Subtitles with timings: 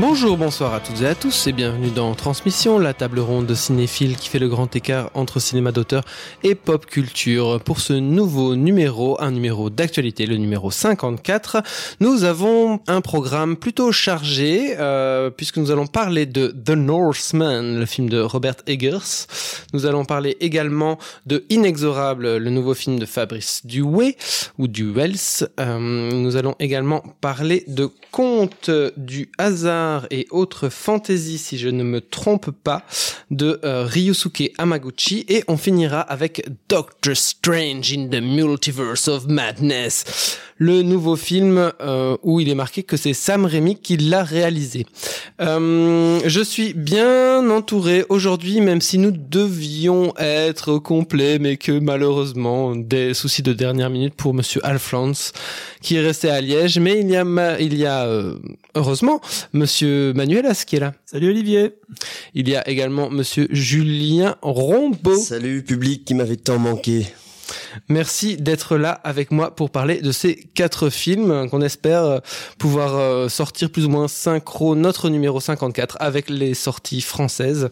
[0.00, 3.52] Bonjour, bonsoir à toutes et à tous et bienvenue dans Transmission, la table ronde de
[3.52, 6.04] cinéphiles qui fait le grand écart entre cinéma d'auteur
[6.42, 7.60] et pop culture.
[7.62, 11.62] Pour ce nouveau numéro, un numéro d'actualité, le numéro 54,
[12.00, 17.84] nous avons un programme plutôt chargé euh, puisque nous allons parler de The Northman, le
[17.84, 19.26] film de Robert Eggers.
[19.74, 24.16] Nous allons parler également de Inexorable, le nouveau film de Fabrice Duway
[24.56, 25.16] ou Duels.
[25.60, 31.82] Euh, nous allons également parler de Contes du hasard et autres fantaisies, si je ne
[31.82, 32.82] me trompe pas,
[33.30, 35.24] de euh, Ryusuke Hamaguchi.
[35.28, 42.16] Et on finira avec Doctor Strange in the Multiverse of Madness, le nouveau film euh,
[42.22, 44.86] où il est marqué que c'est Sam Raimi qui l'a réalisé.
[45.40, 52.76] Euh, je suis bien entouré aujourd'hui, même si nous devions être complets, mais que malheureusement,
[52.76, 55.32] des soucis de dernière minute pour Monsieur Alphonse,
[55.80, 56.78] qui est resté à Liège.
[56.78, 58.36] Mais il y a, il y a euh,
[58.74, 59.20] heureusement
[59.52, 60.94] Monsieur Manuelas qui est là.
[61.06, 61.74] Salut Olivier.
[62.34, 65.16] Il y a également Monsieur Julien Rombaud.
[65.16, 67.06] Salut public qui m'avait tant manqué.
[67.88, 72.18] Merci d'être là avec moi pour parler de ces quatre films qu'on espère euh,
[72.58, 77.68] pouvoir euh, sortir plus ou moins synchro notre numéro 54 avec les sorties françaises.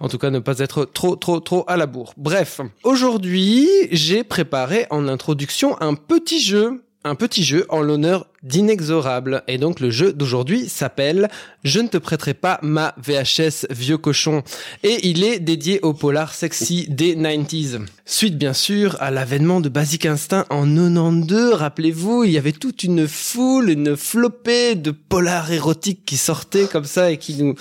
[0.00, 2.12] En tout cas, ne pas être trop, trop, trop à la bourre.
[2.16, 6.82] Bref, aujourd'hui, j'ai préparé en introduction un petit jeu.
[7.04, 9.44] Un petit jeu en l'honneur d'Inexorable.
[9.46, 11.28] Et donc le jeu d'aujourd'hui s'appelle
[11.62, 14.42] Je ne te prêterai pas ma VHS vieux cochon.
[14.82, 17.86] Et il est dédié au polar sexy des 90s.
[18.04, 21.54] Suite bien sûr à l'avènement de Basic Instinct en 92.
[21.54, 26.84] Rappelez-vous, il y avait toute une foule, une flopée de polars érotiques qui sortaient comme
[26.84, 27.54] ça et qui nous,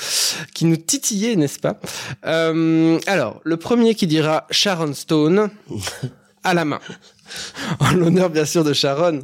[0.56, 1.80] qui nous titillaient, n'est-ce pas?
[2.26, 5.50] Euh, Alors, le premier qui dira Sharon Stone
[6.48, 6.80] à la main.
[7.80, 9.24] En l'honneur bien sûr de Sharon,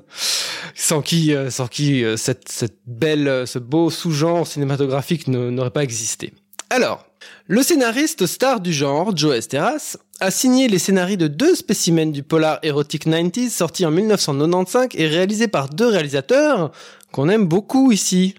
[0.75, 5.83] sans qui, euh, sans qui euh, cette, belle, euh, ce beau sous-genre cinématographique n'aurait pas
[5.83, 6.33] existé.
[6.69, 7.05] Alors,
[7.47, 12.23] le scénariste star du genre, Joe Esteras, a signé les scénarios de deux spécimens du
[12.23, 16.71] polar érotique 90s sortis en 1995 et réalisés par deux réalisateurs
[17.13, 18.35] qu'on aime beaucoup ici.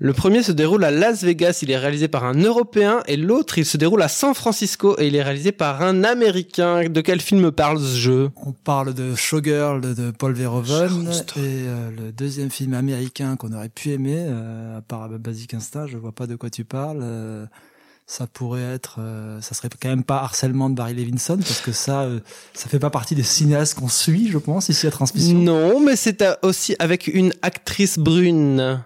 [0.00, 3.58] Le premier se déroule à Las Vegas, il est réalisé par un Européen, et l'autre,
[3.58, 6.88] il se déroule à San Francisco, et il est réalisé par un Américain.
[6.88, 8.30] De quel film parle ce jeu?
[8.36, 13.68] On parle de Showgirl de, Paul Verhoeven et euh, le deuxième film américain qu'on aurait
[13.68, 17.00] pu aimer, euh, à part Basic Instinct, je vois pas de quoi tu parles.
[17.02, 17.46] euh,
[18.08, 21.72] ça pourrait être, euh, ça serait quand même pas harcèlement de Barry Levinson parce que
[21.72, 22.20] ça, euh,
[22.54, 25.38] ça fait pas partie des cinéastes qu'on suit, je pense, ici à Transmission.
[25.38, 28.80] Non, mais c'est aussi avec une actrice brune.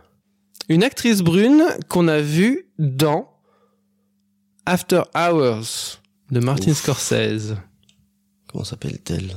[0.73, 3.29] Une actrice brune qu'on a vue dans
[4.65, 6.01] After Hours
[6.31, 6.79] de Martin Ouf.
[6.79, 7.57] Scorsese.
[8.51, 9.37] Comment s'appelle-t-elle?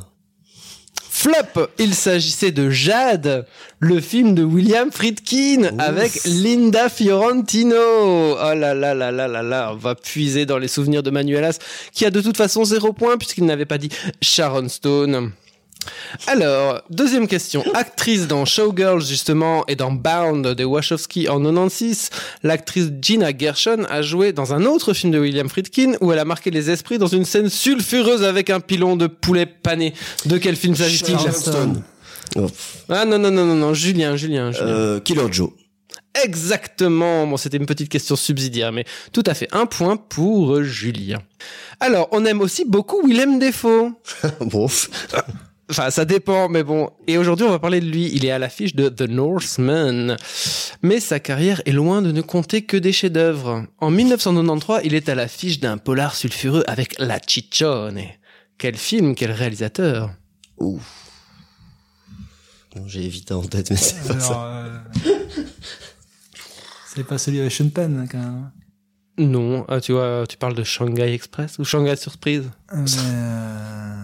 [1.10, 3.46] Flop, il s'agissait de Jade,
[3.80, 5.80] le film de William Friedkin Ouf.
[5.82, 7.76] avec Linda Fiorentino.
[7.76, 11.60] Oh là là là là là là, on va puiser dans les souvenirs de Manuelas
[11.92, 13.90] qui a de toute façon zéro point puisqu'il n'avait pas dit
[14.22, 15.34] Sharon Stone.
[16.28, 17.64] Alors, deuxième question.
[17.74, 22.10] Actrice dans Showgirls, justement, et dans Bound de Wachowski en 96,
[22.44, 26.26] l'actrice Gina Gershon a joué dans un autre film de William Friedkin où elle a
[26.26, 29.94] marqué les esprits dans une scène sulfureuse avec un pilon de poulet pané.
[30.26, 31.18] De quel film s'agit-il.
[32.38, 32.48] Oh,
[32.90, 34.68] Ah non, non, non, non, non, Julien, Julien, Julien.
[34.68, 35.50] euh, Killer Joe.
[36.24, 37.28] Exactement.
[37.28, 39.48] Bon, c'était une petite question subsidiaire, mais tout à fait.
[39.52, 41.20] Un point pour euh, Julien.
[41.80, 43.92] Alors, on aime aussi beaucoup Willem Defoe.
[44.42, 44.68] bon,
[45.70, 46.90] Enfin, ça dépend, mais bon.
[47.08, 48.12] Et aujourd'hui, on va parler de lui.
[48.14, 50.16] Il est à l'affiche de The Northman.
[50.84, 53.66] Mais sa carrière est loin de ne compter que des chefs-d'œuvre.
[53.80, 58.02] En 1993, il est à l'affiche d'un polar sulfureux avec La Ciccione.
[58.58, 60.12] Quel film, quel réalisateur.
[60.58, 60.84] Ouf.
[62.76, 64.34] Non, J'ai évité en tête, mais c'est pas ça.
[64.34, 64.80] Alors, euh,
[66.94, 68.52] c'est pas celui avec Sean Penn, hein, quand même.
[69.18, 72.52] Non, ah, tu vois, tu parles de Shanghai Express ou Shanghai Surprise?
[72.74, 73.96] Mais, euh,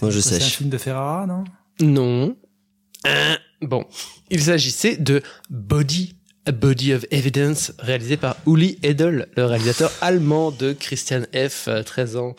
[0.00, 1.44] Moi, je ça, C'est un film de Ferrara, non?
[1.80, 2.36] Non.
[3.04, 3.84] Hein Bon,
[4.30, 10.50] il s'agissait de Body, A Body of Evidence, réalisé par Uli Edel, le réalisateur allemand
[10.50, 12.36] de Christian F., euh, 13 ans,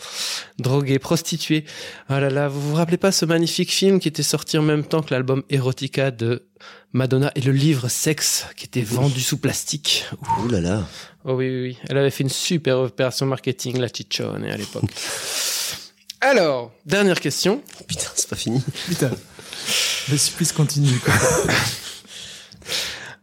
[0.59, 1.65] drogué, prostitué.
[2.09, 4.83] Oh là là, vous vous rappelez pas ce magnifique film qui était sorti en même
[4.83, 6.47] temps que l'album Erotica de
[6.93, 10.05] Madonna et le livre Sexe qui était vendu sous plastique
[10.39, 10.87] Ouh là là.
[11.25, 11.77] Oh oui, oui, oui.
[11.89, 14.83] Elle avait fait une super opération marketing, la Chichone, à l'époque.
[16.21, 17.61] Alors, dernière question.
[17.87, 18.61] Putain, c'est pas fini.
[18.87, 19.11] Putain.
[20.09, 20.97] Le supplice continue.
[20.99, 21.13] Quoi.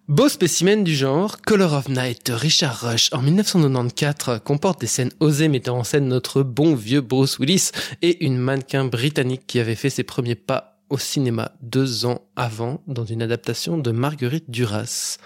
[0.09, 5.11] Beau spécimen du genre, Color of Night de Richard Rush en 1994 comporte des scènes
[5.19, 7.71] osées mettant en scène notre bon vieux Bruce Willis
[8.03, 12.83] et une mannequin britannique qui avait fait ses premiers pas au cinéma deux ans avant
[12.87, 15.17] dans une adaptation de Marguerite Duras.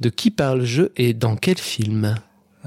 [0.00, 2.16] De qui parle le jeu et dans quel film?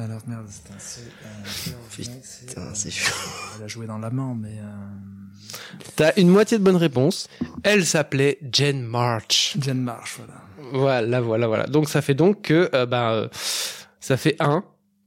[0.04, 3.14] Alors merde, c'est un- c'est un- c'est- Putain, c'est chaud.
[3.58, 5.58] Elle a joué dans l'amant, mais euh,
[5.96, 7.28] T'as une moitié de bonne réponse.
[7.64, 9.56] Elle s'appelait Jane March.
[9.60, 10.42] Jane Marsh, voilà.
[10.74, 11.68] Voilà, voilà, voilà.
[11.68, 13.28] Donc ça fait donc que euh, bah, euh,
[14.00, 14.64] ça fait un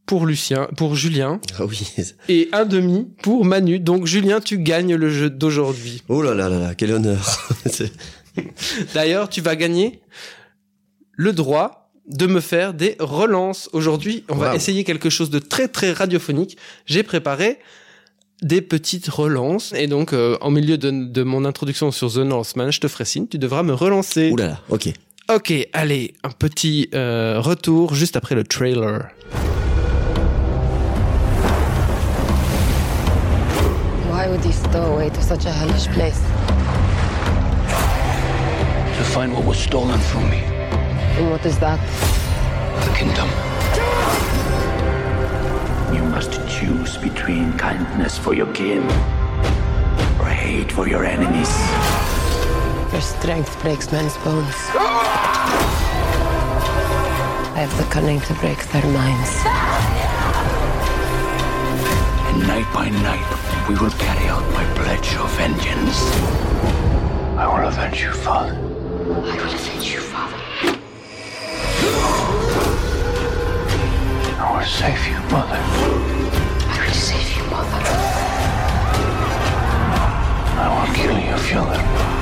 [0.07, 1.89] pour Lucien, pour Julien Ah oui.
[2.29, 3.81] et un demi pour Manu.
[3.81, 6.03] Donc Julien, tu gagnes le jeu d'aujourd'hui.
[6.09, 7.25] Oh là là là là, quel honneur.
[7.67, 7.93] C'est-
[8.95, 10.03] D'ailleurs, tu vas gagner
[11.13, 13.69] le droit de me faire des relances.
[13.73, 16.57] Aujourd'hui, on va essayer quelque chose de très très radiophonique.
[16.87, 17.59] J'ai préparé
[18.43, 22.71] des petites relances et donc euh, en milieu de, de mon introduction sur The Northman,
[22.71, 24.31] je te ferai signe, tu devras me relancer.
[24.31, 24.93] Ouh là là, ok.
[25.33, 29.09] Ok, allez, un petit euh, retour juste après le trailer.
[34.13, 36.21] Why would he stow away to such a hellish place?
[38.97, 40.54] to find what was stolen from me.
[41.17, 41.79] And what is that?
[42.85, 43.29] The kingdom.
[45.95, 48.83] You must choose between kindness for your kin
[50.19, 51.51] or hate for your enemies.
[52.93, 54.57] Your strength breaks men's bones.
[57.55, 59.33] I have the cunning to break their minds.
[62.27, 66.11] And night by night, we will carry out my pledge of vengeance.
[67.39, 68.55] I will avenge you, father.
[68.55, 70.01] I will avenge you,
[74.65, 75.61] will save you, mother.
[76.69, 77.83] I will save you, mother.
[80.57, 82.14] I will kill you, father.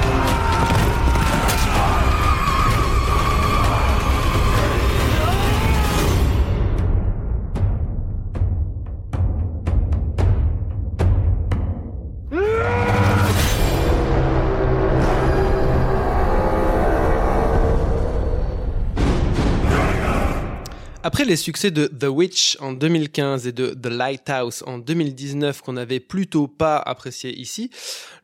[21.27, 26.01] Les succès de The Witch en 2015 et de The Lighthouse en 2019 qu'on n'avait
[26.01, 27.71] plutôt pas apprécié ici,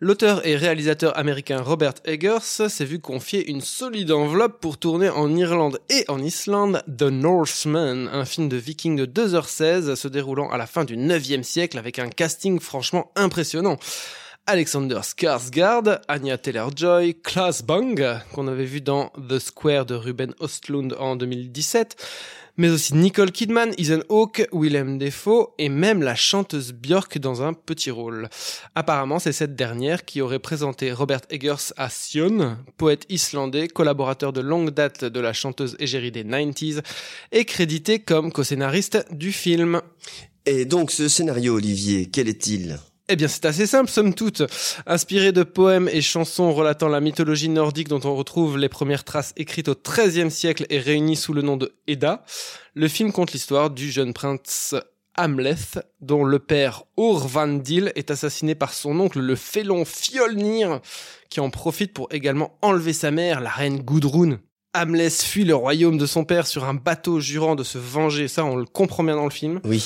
[0.01, 5.35] l'auteur et réalisateur américain Robert Eggers s'est vu confier une solide enveloppe pour tourner en
[5.37, 10.59] Irlande et en Islande The Northman, un film de viking de 2h16 se déroulant à
[10.59, 13.79] la fin du 9e siècle avec un casting franchement impressionnant.
[14.51, 18.03] Alexander Skarsgård, Anya Taylor-Joy, Klaas Bang,
[18.33, 21.97] qu'on avait vu dans The Square de Ruben Östlund en 2017,
[22.59, 27.55] mais aussi Nicole Kidman, Ethan Hawke, Willem Dafoe et même la chanteuse Björk dans un
[27.55, 28.29] petit rôle.
[28.75, 34.41] Apparemment, c'est cette dernière qui aurait présenté Robert Eggers à Sion, poète islandais, collaborateur de
[34.41, 36.83] longue date de la chanteuse égérie des 90s
[37.33, 39.81] et crédité comme co-scénariste du film.
[40.45, 42.79] Et donc, ce scénario, Olivier, quel est-il?
[43.11, 44.43] Eh bien, c'est assez simple, somme toute.
[44.87, 49.33] Inspiré de poèmes et chansons relatant la mythologie nordique dont on retrouve les premières traces
[49.39, 52.23] écrites au XIIIe siècle et réunies sous le nom de Edda,
[52.75, 54.75] le film compte l'histoire du jeune prince
[55.17, 60.81] Hamleth, dont le père Orvandil est assassiné par son oncle le félon Fjolnir,
[61.31, 64.39] qui en profite pour également enlever sa mère, la reine Gudrun.
[64.81, 68.45] Hamleth fuit le royaume de son père sur un bateau jurant de se venger, ça
[68.45, 69.61] on le comprend bien dans le film.
[69.65, 69.85] Oui.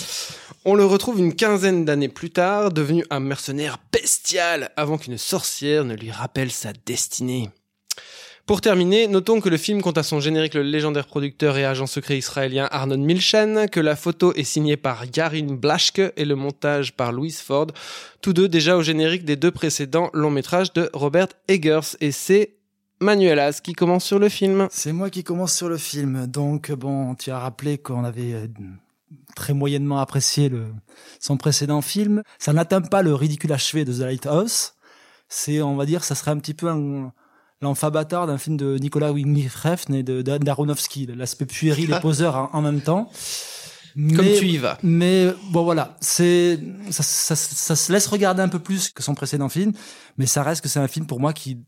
[0.64, 5.84] On le retrouve une quinzaine d'années plus tard, devenu un mercenaire bestial, avant qu'une sorcière
[5.84, 7.48] ne lui rappelle sa destinée.
[8.44, 11.86] Pour terminer, notons que le film compte à son générique le légendaire producteur et agent
[11.86, 16.92] secret israélien Arnon Milchan, que la photo est signée par Yarin Blaschke et le montage
[16.96, 17.68] par Louise Ford,
[18.20, 22.56] tous deux déjà au générique des deux précédents longs métrages de Robert Eggers, et c'est
[23.02, 24.68] Manuelas qui commence sur le film.
[24.70, 26.26] C'est moi qui commence sur le film.
[26.26, 28.46] Donc, bon, tu as rappelé qu'on avait euh,
[29.34, 30.66] très moyennement apprécié le,
[31.20, 32.22] son précédent film.
[32.38, 34.74] Ça n'atteint pas le ridicule achevé de The Lighthouse.
[35.28, 37.12] C'est, on va dire, ça serait un petit peu un,
[37.60, 41.06] l'enfant bâtard d'un film de Nicolas Winding Refn et de, d'Aronofsky.
[41.06, 43.10] L'aspect puéril et poseur en, en même temps.
[43.94, 44.78] Comme tu y vas.
[44.82, 49.14] mais bon voilà, c'est ça, ça, ça se laisse regarder un peu plus que son
[49.14, 49.72] précédent film,
[50.16, 51.58] mais ça reste que c'est un film pour moi qui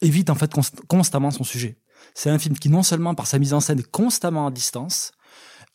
[0.00, 1.78] évite en fait const- constamment son sujet.
[2.14, 5.12] C'est un film qui non seulement par sa mise en scène est constamment à distance,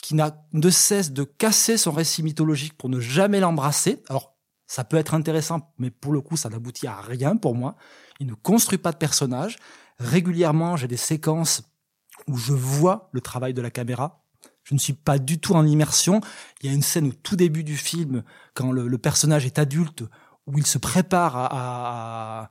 [0.02, 4.04] qui n'a de cesse de casser son récit mythologique pour ne jamais l'embrasser.
[4.10, 4.36] Alors
[4.68, 7.76] ça peut être intéressant, mais pour le coup ça n'aboutit à rien pour moi.
[8.20, 9.58] Il ne construit pas de personnage.
[10.00, 11.64] Régulièrement j'ai des séquences
[12.28, 14.24] où je vois le travail de la caméra.
[14.64, 16.22] Je ne suis pas du tout en immersion.
[16.62, 20.04] Il y a une scène au tout début du film, quand le, personnage est adulte,
[20.48, 22.50] où il se prépare à, à-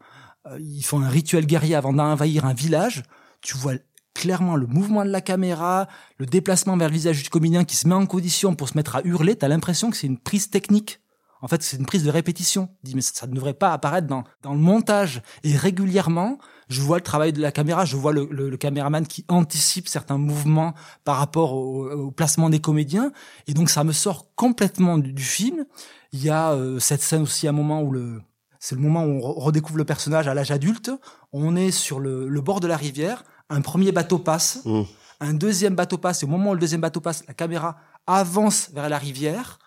[0.59, 3.03] ils font un rituel guerrier avant d'envahir un village.
[3.41, 3.75] Tu vois
[4.15, 7.89] clairement le mouvement de la caméra, le déplacement vers le visage du comédien qui se
[7.89, 9.37] met en condition pour se mettre à hurler.
[9.37, 11.01] T'as l'impression que c'est une prise technique.
[11.41, 12.69] En fait, c'est une prise de répétition.
[12.85, 15.23] Dis, mais ça ne devrait pas apparaître dans, dans le montage.
[15.43, 19.05] Et régulièrement, je vois le travail de la caméra, je vois le, le, le caméraman
[19.05, 20.73] qui anticipe certains mouvements
[21.03, 23.11] par rapport au, au, placement des comédiens.
[23.49, 25.65] Et donc, ça me sort complètement du, du film.
[26.13, 28.21] Il y a euh, cette scène aussi, à un moment où le,
[28.65, 30.93] c'est le moment où on redécouvre le personnage à l'âge adulte.
[31.33, 33.25] On est sur le, le, bord de la rivière.
[33.51, 34.61] Un premier bateau passe.
[34.65, 34.83] Mmh.
[35.19, 36.23] Un deuxième bateau passe.
[36.23, 37.77] Et au moment où le deuxième bateau passe, la caméra
[38.07, 39.59] avance vers la rivière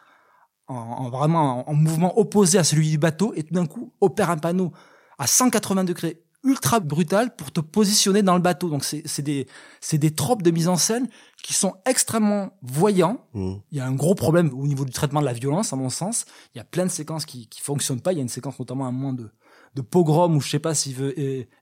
[0.67, 3.91] en, en vraiment en, en, mouvement opposé à celui du bateau et tout d'un coup
[3.99, 4.71] opère un panneau
[5.19, 8.69] à 180 degrés ultra brutal pour te positionner dans le bateau.
[8.69, 9.47] Donc c'est des
[9.81, 11.07] c'est des tropes de mise en scène
[11.43, 13.25] qui sont extrêmement voyants.
[13.33, 13.55] Mmh.
[13.71, 15.89] Il y a un gros problème au niveau du traitement de la violence à mon
[15.89, 16.25] sens.
[16.53, 18.13] Il y a plein de séquences qui qui fonctionnent pas.
[18.13, 19.29] Il y a une séquence notamment à un moment de
[19.75, 21.13] de pogrom où je sais pas s'il veut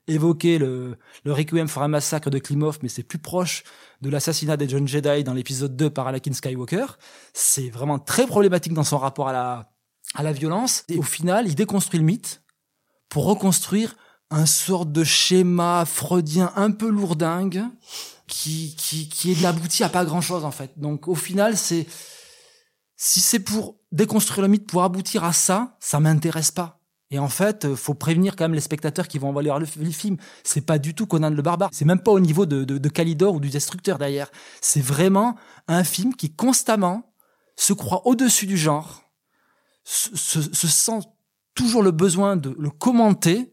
[0.06, 3.64] évoquer le, le Requiem for un massacre de Klimov, mais c'est plus proche
[4.02, 6.86] de l'assassinat des John Jedi dans l'épisode 2 par Anakin Skywalker.
[7.32, 9.72] C'est vraiment très problématique dans son rapport à la,
[10.14, 10.84] à la violence.
[10.88, 12.42] Et au final, il déconstruit le mythe
[13.08, 13.96] pour reconstruire
[14.34, 17.62] un sorte de schéma freudien un peu lourdingue
[18.26, 20.72] qui, qui, qui l'abouti à pas grand chose, en fait.
[20.76, 21.86] Donc, au final, c'est,
[22.96, 26.80] si c'est pour déconstruire le mythe, pour aboutir à ça, ça m'intéresse pas.
[27.10, 30.16] Et en fait, euh, faut prévenir quand même les spectateurs qui vont voir le, film.
[30.42, 31.70] C'est pas du tout Conan le barbare.
[31.72, 34.30] C'est même pas au niveau de, de, Calidor ou du Destructeur derrière.
[34.60, 35.36] C'est vraiment
[35.68, 37.14] un film qui constamment
[37.56, 39.04] se croit au-dessus du genre,
[39.84, 40.98] se, sent
[41.54, 43.52] toujours le besoin de le commenter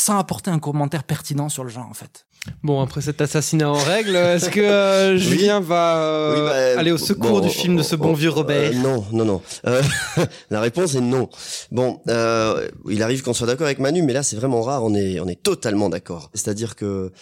[0.00, 2.26] sans apporter un commentaire pertinent sur le genre en fait.
[2.62, 5.66] Bon, après cet assassinat en règle, est-ce que euh, Julien oui.
[5.66, 8.72] va euh, oui, bah, aller au secours bon, du film de ce bon, vieux Robert
[8.72, 9.42] euh, Non, non, non.
[9.66, 9.82] Euh,
[10.50, 11.28] la réponse est non.
[11.70, 14.82] Bon, euh, il arrive qu'on soit d'accord avec Manu, mais là c'est vraiment rare.
[14.84, 16.30] On est, on est totalement d'accord.
[16.32, 17.12] C'est-à-dire que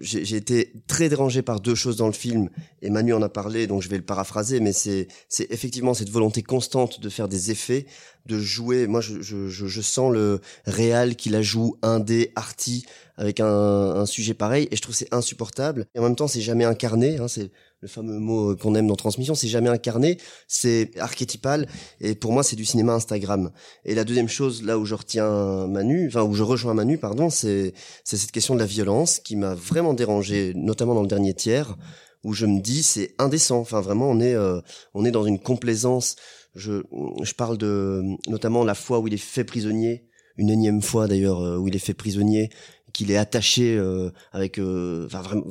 [0.00, 2.48] j'ai été très dérangé par deux choses dans le film
[2.80, 6.08] et Manu en a parlé donc je vais le paraphraser mais c'est c'est effectivement cette
[6.08, 7.84] volonté constante de faire des effets
[8.26, 12.86] de jouer moi je je, je sens le réal qui la joue indé arty
[13.16, 16.40] avec un, un sujet pareil et je trouve c'est insupportable et en même temps c'est
[16.40, 17.50] jamais incarné hein, c'est
[17.80, 21.66] le fameux mot qu'on aime dans Transmission, c'est jamais incarné, c'est archétypal,
[22.00, 23.50] et pour moi c'est du cinéma Instagram.
[23.84, 27.30] Et la deuxième chose, là où je retiens Manu, enfin où je rejoins Manu, pardon,
[27.30, 27.72] c'est
[28.04, 31.76] c'est cette question de la violence qui m'a vraiment dérangé, notamment dans le dernier tiers,
[32.22, 33.58] où je me dis c'est indécent.
[33.58, 34.60] Enfin vraiment, on est euh,
[34.94, 36.16] on est dans une complaisance.
[36.54, 36.82] Je
[37.22, 40.04] je parle de notamment la fois où il est fait prisonnier,
[40.36, 42.50] une énième fois d'ailleurs euh, où il est fait prisonnier
[42.92, 45.46] qu'il est attaché euh, avec euh, enfin vraiment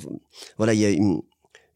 [0.57, 1.21] voilà il y a une,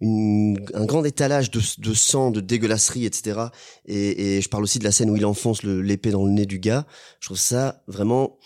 [0.01, 3.39] une, un grand étalage de, sang, de dégueulasserie, etc.
[3.85, 6.45] Et, et, je parle aussi de la scène où il enfonce l'épée dans le nez
[6.45, 6.85] du gars.
[7.21, 8.37] Je trouve ça vraiment,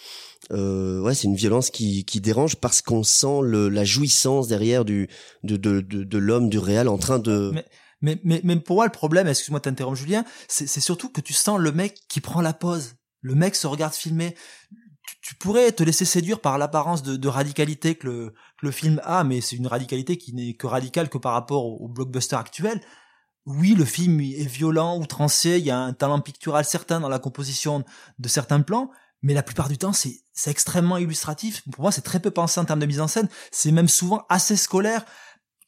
[0.51, 4.85] euh, ouais, c'est une violence qui, qui dérange parce qu'on sent le, la jouissance derrière
[4.85, 5.07] du
[5.43, 7.53] de, de, de, l'homme du réel en train de.
[8.01, 11.33] Mais, mais, mais pour moi, le problème, excuse-moi de t'interrompre, Julien, c'est surtout que tu
[11.33, 12.95] sens le mec qui prend la pause.
[13.21, 14.35] Le mec se regarde filmer
[15.21, 19.01] tu pourrais te laisser séduire par l'apparence de, de, radicalité que le, que le, film
[19.03, 22.35] a, mais c'est une radicalité qui n'est que radicale que par rapport au, au, blockbuster
[22.35, 22.81] actuel.
[23.45, 27.19] Oui, le film est violent, outrancier, il y a un talent pictural certain dans la
[27.19, 27.83] composition
[28.19, 31.63] de certains plans, mais la plupart du temps, c'est extrêmement illustratif.
[31.71, 33.29] Pour moi, c'est très peu pensé en termes de mise en scène.
[33.51, 35.05] C'est même souvent assez scolaire.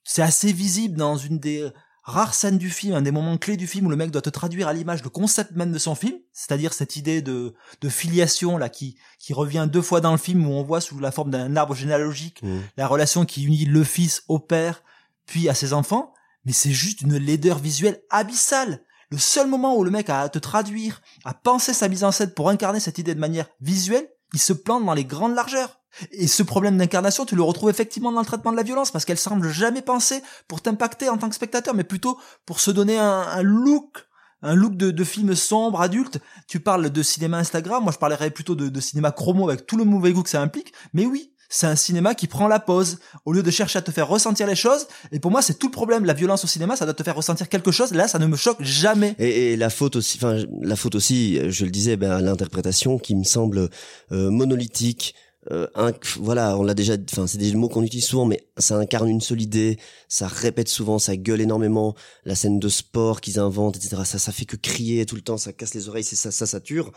[0.03, 1.69] C'est assez visible dans une des
[2.09, 4.29] rare scène du film, un des moments clés du film où le mec doit te
[4.29, 8.57] traduire à l'image le concept même de son film, c'est-à-dire cette idée de, de filiation
[8.57, 11.29] là qui, qui revient deux fois dans le film où on voit sous la forme
[11.29, 12.57] d'un arbre généalogique mmh.
[12.77, 14.83] la relation qui unit le fils au père
[15.25, 16.13] puis à ses enfants,
[16.45, 18.83] mais c'est juste une laideur visuelle abyssale.
[19.11, 22.11] Le seul moment où le mec a à te traduire, à penser sa mise en
[22.11, 25.78] scène pour incarner cette idée de manière visuelle, il se plante dans les grandes largeurs.
[26.11, 29.05] Et ce problème d'incarnation, tu le retrouves effectivement dans le traitement de la violence, parce
[29.05, 32.97] qu'elle semble jamais pensée pour t'impacter en tant que spectateur, mais plutôt pour se donner
[32.97, 34.07] un, un look,
[34.41, 36.19] un look de, de, film sombre, adulte.
[36.47, 39.77] Tu parles de cinéma Instagram, moi je parlerais plutôt de, de cinéma chromo avec tout
[39.77, 42.99] le mauvais goût que ça implique, mais oui, c'est un cinéma qui prend la pause
[43.25, 44.87] au lieu de chercher à te faire ressentir les choses.
[45.11, 46.05] Et pour moi, c'est tout le problème.
[46.05, 47.91] La violence au cinéma, ça doit te faire ressentir quelque chose.
[47.91, 49.15] Là, ça ne me choque jamais.
[49.17, 53.15] Et, et la faute aussi, enfin, la faute aussi, je le disais, ben, l'interprétation qui
[53.15, 53.69] me semble
[54.11, 55.15] euh, monolithique,
[55.51, 58.77] euh, un, voilà, on l'a déjà, enfin c'est des mots qu'on utilise souvent, mais ça
[58.77, 59.77] incarne une seule idée,
[60.09, 64.01] ça répète souvent, ça gueule énormément, la scène de sport qu'ils inventent, etc.
[64.03, 66.45] Ça, ça fait que crier tout le temps, ça casse les oreilles, c'est ça, ça
[66.45, 66.91] sature.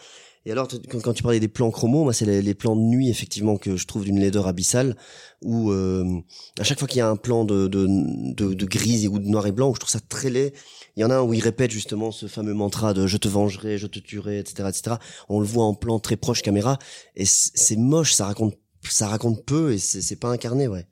[0.45, 3.09] Et alors, quand, tu parlais des plans chromos, moi, c'est les, les, plans de nuit,
[3.09, 4.97] effectivement, que je trouve d'une laideur abyssale,
[5.41, 6.21] où euh,
[6.59, 9.29] à chaque fois qu'il y a un plan de, de, de, de gris ou de
[9.29, 10.53] noir et blanc, où je trouve ça très laid,
[10.97, 13.29] il y en a un où il répète justement ce fameux mantra de «je te
[13.29, 14.97] vengerai, je te tuerai», etc., etc.
[15.29, 16.79] On le voit en plan très proche caméra,
[17.17, 18.55] et c'est moche, ça raconte
[18.91, 20.87] ça raconte peu et c'est pas incarné, ouais.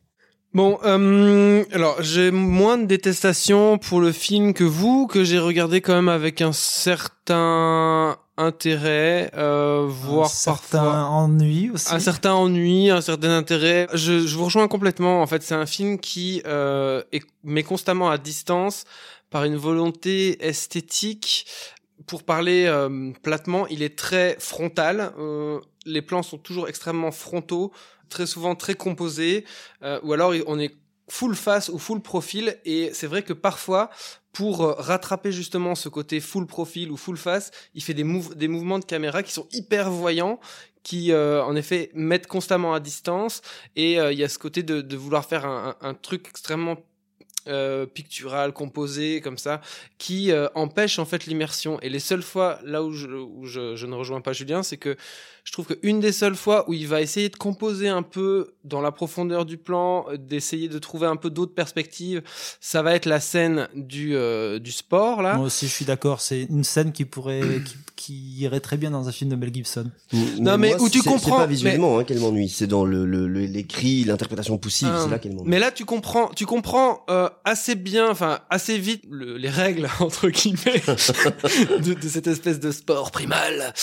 [0.53, 5.81] Bon, euh, alors j'ai moins de détestation pour le film que vous, que j'ai regardé
[5.81, 11.95] quand même avec un certain intérêt, euh, voire un certain parfois ennui aussi.
[11.95, 13.87] un certain ennui, un certain intérêt.
[13.95, 15.23] Je, je vous rejoins complètement.
[15.23, 18.85] En fait, c'est un film qui euh, est, met constamment à distance
[19.31, 21.47] par une volonté esthétique.
[22.07, 25.13] Pour parler euh, platement, il est très frontal.
[25.19, 27.73] Euh, les plans sont toujours extrêmement frontaux,
[28.09, 29.45] très souvent très composés,
[29.83, 30.75] euh, ou alors on est
[31.09, 32.59] full face ou full profil.
[32.65, 33.91] Et c'est vrai que parfois,
[34.33, 38.35] pour euh, rattraper justement ce côté full profil ou full face, il fait des, mouv-
[38.35, 40.41] des mouvements de caméra qui sont hyper voyants,
[40.83, 43.43] qui euh, en effet mettent constamment à distance.
[43.77, 46.77] Et euh, il y a ce côté de, vouloir faire un truc extrêmement
[47.51, 49.61] euh, pictural, composé, comme ça,
[49.99, 51.81] qui euh, empêche en fait l'immersion.
[51.81, 54.97] Et les seules fois là où je ne rejoins pas Julien, c'est que
[55.51, 58.81] je trouve qu'une des seules fois où il va essayer de composer un peu dans
[58.81, 62.23] la profondeur du plan, euh, d'essayer de trouver un peu d'autres perspectives,
[62.61, 65.35] ça va être la scène du, euh, du sport là.
[65.35, 66.21] Moi aussi, je suis d'accord.
[66.21, 69.53] C'est une scène qui pourrait, qui, qui irait très bien dans un film de Mel
[69.53, 69.91] Gibson.
[70.39, 73.27] Non, mais où tu comprends, C'est pas visuellement hein, qu'elle m'ennuie, c'est dans le, le,
[73.27, 75.01] le- les cris, l'interprétation poussive, Ah.
[75.03, 75.49] c'est là qu'elle m'ennuie.
[75.51, 79.89] Mais là, tu comprends, tu comprends euh, assez bien, enfin assez vite le- les règles
[79.99, 80.81] entre guillemets
[81.83, 83.75] de, de cette espèce de sport primal.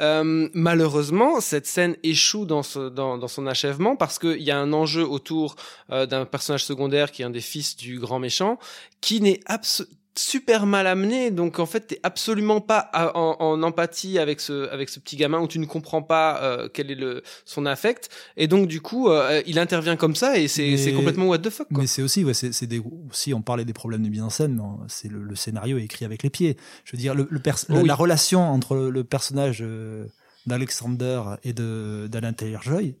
[0.00, 4.58] Euh, malheureusement, cette scène échoue dans, ce, dans, dans son achèvement parce qu'il y a
[4.58, 5.56] un enjeu autour
[5.90, 8.58] euh, d'un personnage secondaire qui est un des fils du grand méchant,
[9.00, 14.20] qui n'est abso- super mal amené donc en fait t'es absolument pas en, en empathie
[14.20, 17.24] avec ce avec ce petit gamin où tu ne comprends pas euh, quel est le
[17.44, 21.38] son affect et donc du coup euh, il intervient comme ça et c'est complètement what
[21.38, 21.80] the fuck quoi.
[21.80, 22.80] Mais c'est aussi, ouais, c'est c'est des,
[23.10, 25.84] aussi, on parlait des problèmes de mise en scène, mais c'est le, le scénario est
[25.84, 26.56] écrit avec les pieds.
[26.84, 27.88] Je veux dire, le, le pers- Oh la, oui.
[27.88, 30.06] la relation entre le, le personnage euh,
[30.46, 32.96] d'Alexander et de d'Alain Taylor-Joy,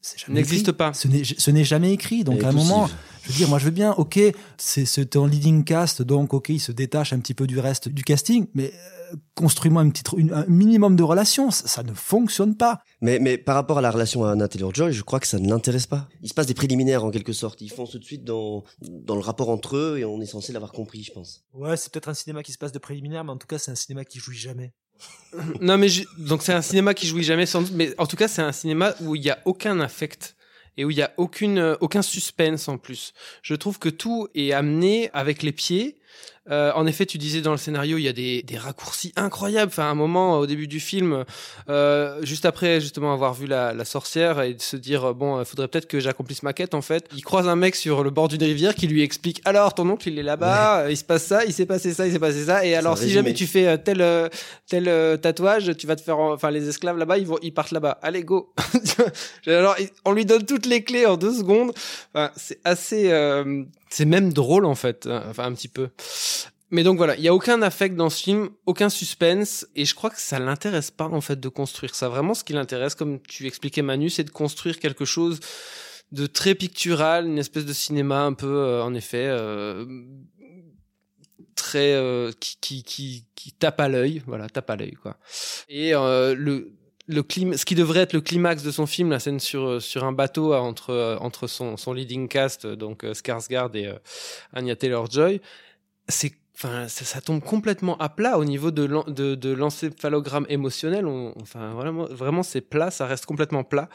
[0.00, 0.72] c'est jamais N'existe écrit.
[0.76, 0.92] pas.
[0.92, 2.22] Ce n'est ce n'est jamais écrit.
[2.24, 2.88] Donc à un moment,
[3.24, 4.20] je veux dire, moi je veux bien, ok,
[4.56, 8.04] c'est en leading cast, donc ok, il se détache un petit peu du reste du
[8.04, 8.72] casting, mais
[9.12, 9.84] euh, construis-moi
[10.16, 12.80] une- un minimum de relations, ça, ça ne fonctionne pas.
[13.00, 15.48] Mais, mais par rapport à la relation à Anna Taylor-Joy, je crois que ça ne
[15.48, 16.08] l'intéresse pas.
[16.22, 17.60] Il se passe des préliminaires en quelque sorte.
[17.60, 20.52] Ils foncent tout de suite dans, dans le rapport entre eux et on est censé
[20.52, 21.44] l'avoir compris, je pense.
[21.52, 23.70] Ouais, c'est peut-être un cinéma qui se passe de préliminaire, mais en tout cas, c'est
[23.72, 24.72] un cinéma qui jouit jamais.
[25.60, 28.28] Non mais donc c'est un cinéma qui jouit jamais sans doute, mais en tout cas
[28.28, 30.36] c'est un cinéma où il y a aucun affect
[30.76, 33.12] et où il y a aucune euh, aucun suspense en plus.
[33.42, 35.96] Je trouve que tout est amené avec les pieds.
[36.50, 39.70] Euh, en effet, tu disais dans le scénario, il y a des, des raccourcis incroyables.
[39.72, 41.24] Enfin, à un moment, au début du film,
[41.68, 45.40] euh, juste après justement avoir vu la, la sorcière et de se dire euh, bon,
[45.40, 46.74] il faudrait peut-être que j'accomplisse ma quête.
[46.74, 49.74] En fait, il croise un mec sur le bord d'une rivière qui lui explique alors
[49.74, 52.12] ton oncle il est là-bas, euh, il se passe ça, il s'est passé ça, il
[52.12, 52.64] s'est passé ça.
[52.64, 53.14] Et alors si résumé.
[53.22, 54.28] jamais tu fais euh, tel euh,
[54.68, 57.52] tel euh, tatouage, tu vas te faire, en- enfin les esclaves là-bas, ils vont, ils
[57.52, 57.98] partent là-bas.
[58.02, 58.52] Allez go.
[59.46, 61.72] Alors on lui donne toutes les clés en deux secondes.
[62.14, 65.88] Enfin, c'est assez, euh, c'est même drôle en fait, hein, enfin un petit peu.
[66.70, 69.94] Mais donc voilà, il y a aucun affect dans ce film, aucun suspense, et je
[69.94, 72.08] crois que ça l'intéresse pas en fait de construire ça.
[72.08, 75.38] Vraiment, ce qui l'intéresse, comme tu expliquais Manu, c'est de construire quelque chose
[76.12, 79.84] de très pictural, une espèce de cinéma un peu, euh, en effet, euh,
[81.56, 85.16] très euh, qui, qui qui qui tape à l'œil, voilà, tape à l'œil quoi.
[85.68, 86.72] Et euh, le
[87.06, 89.80] le clim ce qui devrait être le climax de son film, la scène sur euh,
[89.80, 93.92] sur un bateau euh, entre entre son son leading cast, donc Skarsgård et
[94.52, 95.40] Anya Taylor Joy,
[96.08, 100.46] c'est Enfin, ça, ça tombe complètement à plat au niveau de, l'en- de, de l'encéphalogramme
[100.48, 101.06] émotionnel.
[101.06, 103.88] On- enfin, vraiment, vraiment, c'est plat, ça reste complètement plat.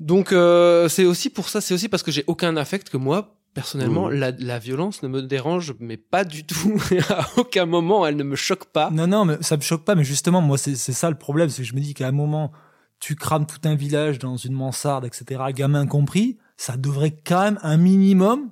[0.00, 3.36] Donc, euh, c'est aussi pour ça, c'est aussi parce que j'ai aucun affect que moi,
[3.54, 4.14] personnellement, Mhm.
[4.14, 6.80] la, la violence ne me dérange, mais pas du tout.
[7.10, 8.90] à aucun moment, elle ne me choque pas.
[8.90, 11.60] Non, non, mais ça me choque pas, mais justement, moi, c'est ça le problème, c'est
[11.62, 12.52] que je me dis qu'à un moment,
[13.00, 17.58] tu crames tout un village dans une mansarde, etc., gamin compris, ça devrait quand même
[17.62, 18.50] un minimum.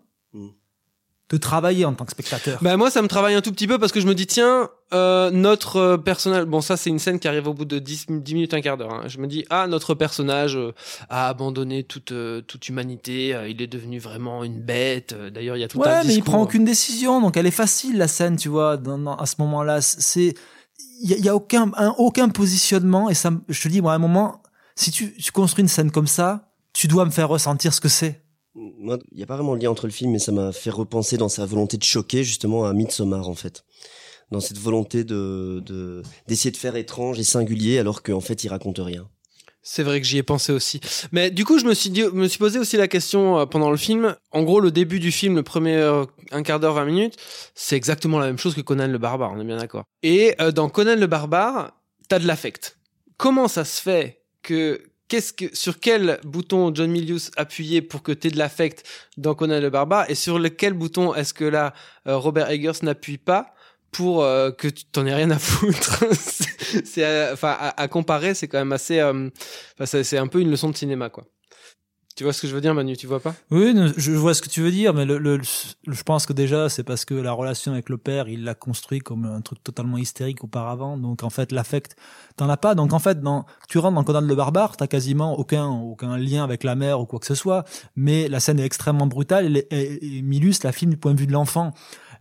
[1.31, 2.59] De travailler en tant que spectateur.
[2.61, 4.69] Bah moi ça me travaille un tout petit peu parce que je me dis tiens
[4.93, 8.07] euh, notre euh, personnage bon ça c'est une scène qui arrive au bout de 10,
[8.09, 9.03] 10 minutes un quart d'heure hein.
[9.07, 10.73] je me dis ah notre personnage euh,
[11.09, 15.64] a abandonné toute euh, toute humanité il est devenu vraiment une bête d'ailleurs il y
[15.64, 18.09] a tout un ouais, mais il discours prend aucune décision, donc elle est facile la
[18.09, 19.81] scène, tu vois, dans- dans- à ce moment-là.
[19.81, 20.35] C'est,
[21.03, 23.81] il y a, il y a aucun, un- aucun positionnement, et ça, je te dis,
[23.81, 24.43] moi, à un moment,
[24.75, 27.88] si tu, tu construis une scène comme ça, tu dois me faire ressentir ce que
[27.88, 28.23] c'est.
[28.57, 31.17] Il n'y a pas vraiment de lien entre le film, mais ça m'a fait repenser
[31.17, 33.65] dans sa volonté de choquer justement à Midsommar en fait.
[34.31, 38.49] Dans cette volonté de de- d'essayer de faire étrange et singulier alors qu'en fait il
[38.49, 39.09] raconte rien.
[39.63, 40.81] C'est vrai que j'y ai pensé aussi.
[41.13, 43.71] Mais du coup, je me suis dit, me suis posé aussi la question euh, pendant
[43.71, 44.17] le film.
[44.33, 47.17] En gros, le début du film, le premier euh, un quart d'heure, 20 minutes,
[47.55, 49.85] c'est exactement la même chose que Conan le barbare, on est bien d'accord.
[50.03, 51.73] Et euh, dans Conan le barbare,
[52.09, 52.79] t'as de l'affect.
[53.19, 58.12] Comment ça se fait que qu'est-ce que, sur quel bouton John Milius appuyait pour que
[58.12, 58.85] t'aies de l'affect
[59.18, 61.75] dans Conan le barbare et sur lequel bouton est-ce que là
[62.07, 63.53] euh, Robert Eggers n'appuie pas
[63.92, 66.05] pour euh, que tu t'en aies rien à foutre.
[66.85, 69.01] C'est- euh, enfin, à, comparer, c'est quand même assez.
[69.01, 69.29] euh,
[69.85, 71.27] c'est un peu une leçon de cinéma, quoi.
[72.20, 72.98] Tu vois ce que je veux dire, Manu?
[72.98, 73.35] Tu vois pas?
[73.50, 75.42] Oui, je vois ce que tu veux dire, mais le, le- le-
[75.94, 78.98] je pense que déjà, c'est parce que la relation avec le père, il l'a construit
[78.98, 80.98] comme un truc totalement hystérique auparavant.
[80.98, 81.96] Donc, en fait, l'affect,
[82.37, 82.74] t'en as pas.
[82.74, 86.44] Donc, en fait, dans, tu rentres dans Conan le barbare, t'as quasiment aucun, aucun lien
[86.44, 87.64] avec la mère ou quoi que ce soit.
[87.96, 91.20] Mais la scène est extrêmement brutale et, et, et Milus la filme du point de
[91.20, 91.72] vue de l'enfant.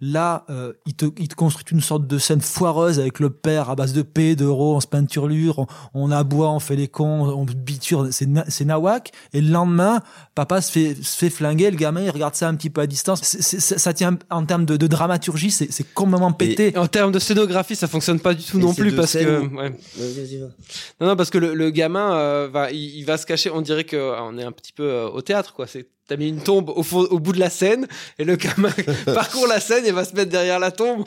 [0.01, 3.69] Là, euh, il, te, il te construit une sorte de scène foireuse avec le père
[3.69, 7.27] à base de paix, d'euros, on se peinturlure, on, on aboie, on fait les cons,
[7.27, 9.11] on biture, c'est na- c'est nawak.
[9.33, 10.01] Et le lendemain,
[10.35, 12.87] papa se fait, se fait flinguer, le gamin, il regarde ça un petit peu à
[12.87, 13.19] distance.
[13.23, 16.73] C'est- c'est- ça, ça tient en termes de, de dramaturgie, c'est c'est complètement pété.
[16.73, 19.39] Et en termes de scénographie, ça fonctionne pas du tout Et non plus parce que.
[19.55, 19.73] ouais.
[21.01, 23.49] Non, non, parce que le, le gamin euh, va, il, il va se cacher.
[23.51, 25.67] On dirait que euh, on est un petit peu euh, au théâtre, quoi.
[25.67, 28.71] C'est t'as mis une tombe au, fond, au bout de la scène et le gamin
[29.05, 31.05] parcourt la scène et va se mettre derrière la tombe.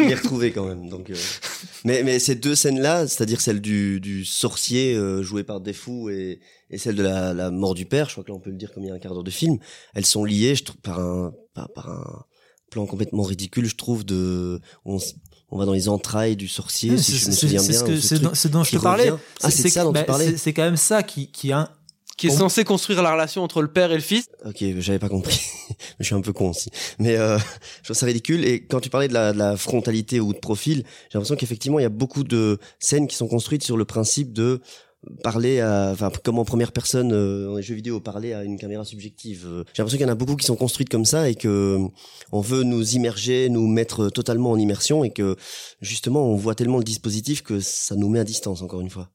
[0.00, 0.88] Il est- retrouvé quand même.
[0.90, 1.14] Donc, euh.
[1.84, 6.40] mais mais ces deux scènes-là, c'est-à-dire celle du du sorcier euh, joué par Defou et
[6.68, 8.56] et celle de la, la mort du père, je crois que là on peut le
[8.56, 9.56] dire comme il y a un quart d'heure de film,
[9.94, 12.22] elles sont liées, je trouve, par un par, par un
[12.70, 14.98] plan complètement ridicule, je trouve de on,
[15.50, 17.80] on va dans les entrailles du sorcier, si je me c'est- souviens c'est bien.
[17.80, 19.10] ce ce c'est truc dont- je te parlais.
[19.42, 20.26] Ah, c'est ça dont bah, tu parlais.
[20.32, 21.72] c'est- C'est quand même ça qui, qui a
[22.20, 24.26] Qui est censé construire la relation entre le père et le fils.
[24.44, 25.40] Ok, j'avais pas compris.
[26.00, 26.70] je suis un peu con aussi.
[26.98, 27.38] Mais euh,
[27.78, 28.44] je trouve ça ridicule.
[28.44, 31.78] Et quand tu parlais de la, de la frontalité ou de profil, j'ai l'impression qu'effectivement,
[31.78, 34.60] il y a beaucoup de scènes qui sont construites sur le principe de
[35.22, 38.58] parler à, enfin, comme en première personne euh, dans les jeux vidéo, parler à une
[38.58, 39.46] caméra subjective.
[39.46, 41.48] Euh, J'ai l'impression qu'il y en a beaucoup qui sont construites comme ça et que
[41.48, 41.88] euh,
[42.32, 45.36] on veut nous immerger, nous mettre totalement en immersion et que
[45.80, 49.10] justement, on voit tellement le dispositif que ça nous met à distance, encore une fois.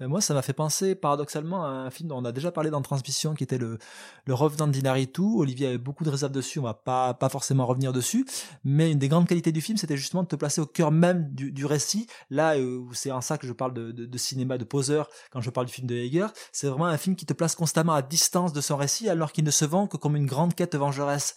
[0.00, 2.80] Moi, ça m'a fait penser paradoxalement à un film dont on a déjà parlé dans
[2.80, 3.78] Transmission, qui était le,
[4.24, 5.20] le Revenant d'Inaritu.
[5.20, 8.24] Olivier avait beaucoup de réserves dessus, on va pas, forcément revenir dessus.
[8.64, 11.28] Mais une des grandes qualités du film, c'était justement de te placer au cœur même
[11.34, 12.06] du, récit.
[12.30, 15.66] Là, euh, c'est en ça que je parle de, cinéma de poseur quand je parle
[15.66, 16.32] du film de Heger.
[16.52, 19.44] C'est vraiment un film qui te place constamment à distance de son récit, alors qu'il
[19.44, 21.34] ne se vend que comme une grande quête vengeresse.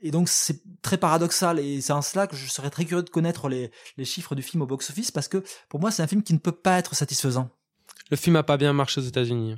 [0.00, 3.10] Et donc c'est très paradoxal et c'est en cela que je serais très curieux de
[3.10, 3.70] connaître les
[4.04, 6.50] chiffres du film au box-office parce que pour moi c'est un film qui ne peut
[6.50, 7.48] pas être satisfaisant.
[8.12, 9.56] Le film a pas bien marché aux États-Unis.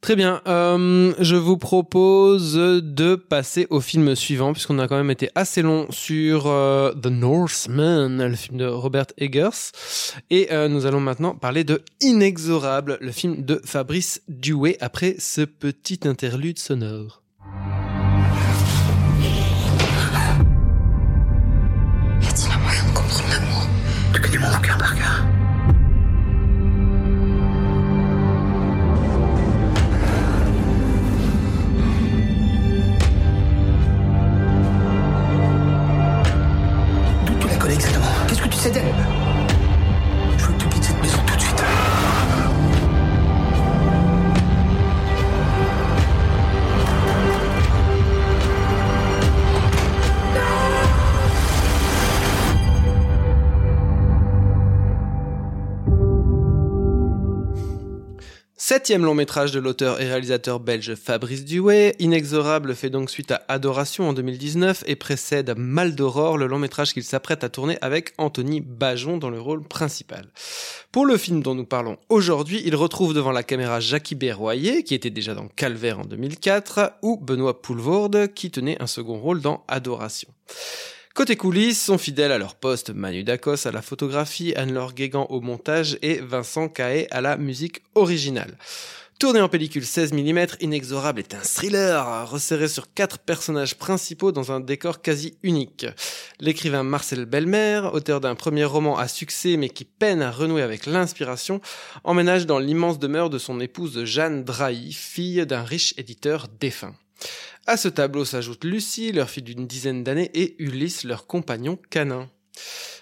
[0.00, 0.40] Très bien.
[0.46, 5.60] Euh, je vous propose de passer au film suivant, puisqu'on a quand même été assez
[5.60, 9.72] long sur euh, The Northman, le film de Robert Eggers.
[10.30, 15.42] Et euh, nous allons maintenant parler de Inexorable, le film de Fabrice Duet, après ce
[15.42, 17.22] petit interlude sonore.
[22.22, 23.68] Y a-t-il un moyen de comprendre l'amour?
[24.14, 24.78] Tu connais mon cœur
[58.72, 63.42] Septième long métrage de l'auteur et réalisateur belge Fabrice Duet, Inexorable fait donc suite à
[63.48, 68.14] Adoration en 2019 et précède Mal d'Aurore, le long métrage qu'il s'apprête à tourner avec
[68.16, 70.24] Anthony Bajon dans le rôle principal.
[70.90, 74.94] Pour le film dont nous parlons aujourd'hui, il retrouve devant la caméra Jackie Berroyer, qui
[74.94, 79.64] était déjà dans Calvaire en 2004, ou Benoît Poulvorde, qui tenait un second rôle dans
[79.68, 80.30] Adoration.
[81.14, 85.42] Côté coulisses, sont fidèles à leur poste Manu Dacos à la photographie, Anne-Laure Guégan au
[85.42, 88.56] montage et Vincent Cahet à la musique originale.
[89.18, 94.52] Tourné en pellicule 16 mm, Inexorable est un thriller resserré sur quatre personnages principaux dans
[94.52, 95.84] un décor quasi unique.
[96.40, 100.86] L'écrivain Marcel Belmer, auteur d'un premier roman à succès mais qui peine à renouer avec
[100.86, 101.60] l'inspiration,
[102.04, 106.94] emménage dans l'immense demeure de son épouse Jeanne Drahi, fille d'un riche éditeur défunt.
[107.66, 112.28] À ce tableau s'ajoute Lucie, leur fille d'une dizaine d'années, et Ulysse, leur compagnon canin.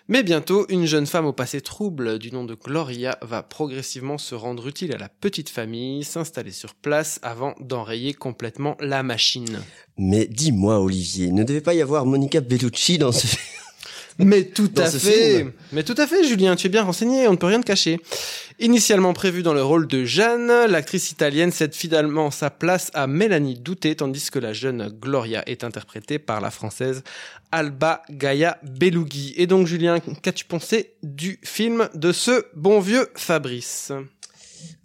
[0.06, 4.34] Mais bientôt, une jeune femme au passé trouble du nom de Gloria va progressivement se
[4.34, 9.62] rendre utile à la petite famille, s'installer sur place avant d'enrayer complètement la machine.
[9.96, 13.28] Mais dis-moi, Olivier, ne devait pas y avoir Monica Bellucci dans ce
[14.18, 15.38] Mais tout à fait.
[15.38, 15.52] film.
[15.72, 18.00] Mais tout à fait, Julien, tu es bien renseigné, on ne peut rien te cacher.
[18.58, 23.58] Initialement prévue dans le rôle de Jeanne, l'actrice italienne cède finalement sa place à Mélanie
[23.58, 27.02] Douté, tandis que la jeune Gloria est interprétée par la française
[27.52, 29.32] Alba Gaia Belughi.
[29.36, 33.92] Et donc, Julien, qu'as-tu pensé du film de ce bon vieux Fabrice?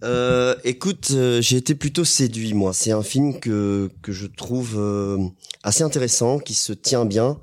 [0.04, 2.74] Euh, écoute, euh, j'ai été plutôt séduit moi.
[2.74, 5.18] C'est un film que que je trouve euh,
[5.64, 7.40] assez intéressant, qui se tient bien,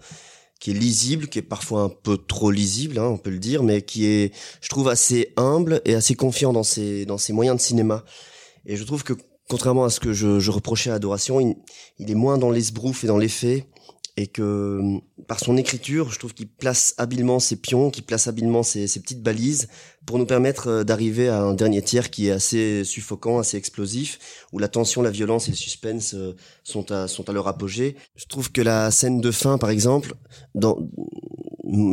[0.62, 3.64] qui est lisible, qui est parfois un peu trop lisible, hein, on peut le dire,
[3.64, 7.56] mais qui est, je trouve, assez humble et assez confiant dans ses dans ses moyens
[7.56, 8.04] de cinéma.
[8.64, 9.14] Et je trouve que
[9.48, 11.56] contrairement à ce que je, je reprochais à Adoration, il,
[11.98, 13.66] il est moins dans l'esbrouf et dans l'effet
[14.16, 18.62] et que par son écriture, je trouve qu'il place habilement ses pions, qu'il place habilement
[18.62, 19.68] ses, ses, petites balises
[20.06, 24.46] pour nous permettre euh, d'arriver à un dernier tiers qui est assez suffocant, assez explosif,
[24.52, 26.34] où la tension, la violence et le suspense euh,
[26.64, 27.96] sont à, sont à leur apogée.
[28.16, 30.14] Je trouve que la scène de fin, par exemple,
[30.54, 30.78] dans,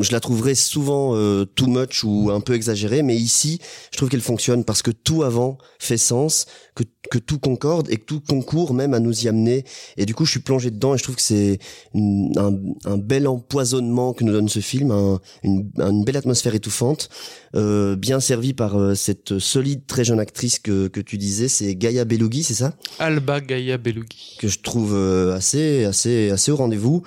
[0.02, 3.60] je la trouverais souvent euh, too much ou un peu exagérée, mais ici,
[3.92, 7.98] je trouve qu'elle fonctionne parce que tout avant fait sens, que, que tout concorde et
[7.98, 9.64] que tout concourt même à nous y amener.
[9.98, 11.60] Et du coup, je suis plongé dedans et je trouve que c'est
[11.96, 17.10] un, un, bel empoisonnement que nous donne ce film, un, une, une, belle atmosphère étouffante,
[17.56, 21.76] euh, bien servi par euh, cette solide, très jeune actrice que, que tu disais, c'est
[21.76, 22.74] Gaia Belugi, c'est ça?
[23.00, 24.38] Alba Gaia Belugi.
[24.40, 27.04] Que je trouve euh, assez, assez, assez au rendez-vous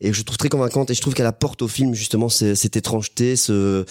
[0.00, 3.34] et je trouve très convaincante et je trouve qu'elle apporte au film justement cette étrangeté,
[3.34, 3.84] ce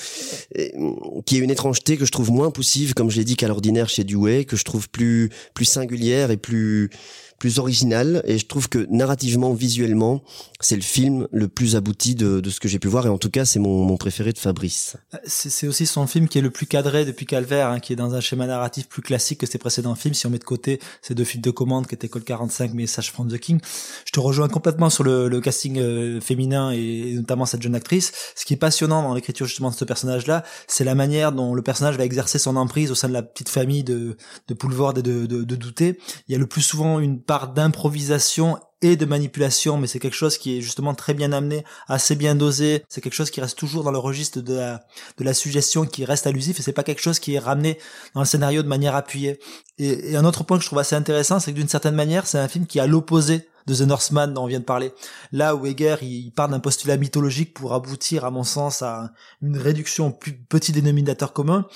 [1.26, 3.90] qui est une étrangeté que je trouve moins poussive, comme je l'ai dit, qu'à l'ordinaire
[3.90, 6.90] chez Dewey, que je trouve plus plus singulière et plus
[7.38, 10.24] plus original et je trouve que narrativement, visuellement,
[10.60, 13.18] c'est le film le plus abouti de, de ce que j'ai pu voir et en
[13.18, 14.98] tout cas c'est mon, mon préféré de Fabrice.
[15.26, 18.16] C'est aussi son film qui est le plus cadré depuis Calvaire, hein, qui est dans
[18.16, 20.14] un schéma narratif plus classique que ses précédents films.
[20.14, 23.12] Si on met de côté ces deux films de commande qui étaient Code 45, Message
[23.12, 23.60] from the King,
[24.06, 28.12] je te rejoins complètement sur le, le casting euh, féminin et, notamment cette jeune actrice.
[28.36, 31.62] Ce qui est passionnant dans l'écriture justement de ce personnage-là, c'est la manière dont le
[31.62, 35.02] personnage va exercer son emprise au sein de la petite famille de, de Poulvord et
[35.04, 36.00] de, de, de Douté.
[36.28, 40.16] Il y a le plus souvent une part d'improvisation et de manipulation, mais c'est quelque
[40.16, 42.84] chose qui est justement très bien amené, assez bien dosé.
[42.90, 44.86] C'est quelque chose qui reste toujours dans le registre de la,
[45.18, 47.80] de la suggestion, qui reste allusif, et c'est pas quelque chose qui est ramené
[48.14, 49.40] dans le scénario de manière appuyée.
[49.80, 52.28] Et, et un autre point que je trouve assez intéressant, c'est que d'une certaine manière,
[52.28, 54.94] c'est un film qui a l'opposé de The Northman dont on vient de parler.
[55.34, 59.12] Là où Heger, il part d'un postulat mythologique pour aboutir, à mon sens, à
[59.42, 61.68] une réduction au plus petit dénominateur commun,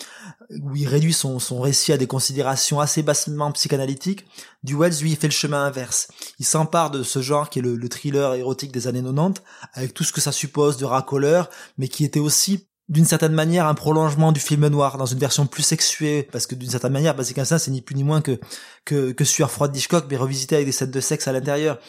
[0.61, 4.25] où il réduit son, son récit à des considérations assez bassement psychanalytiques.
[4.63, 6.07] Du Wells, lui, il fait le chemin inverse.
[6.39, 9.41] Il s'empare de ce genre qui est le, le, thriller érotique des années 90,
[9.73, 13.67] avec tout ce que ça suppose de racoleur, mais qui était aussi d'une certaine manière
[13.67, 17.15] un prolongement du film noir dans une version plus sexuée parce que d'une certaine manière
[17.15, 18.37] Basic Instinct c'est ni plus ni moins que
[18.85, 19.77] que, que Sueur froide
[20.09, 21.79] mais revisité avec des scènes de sexe à l'intérieur.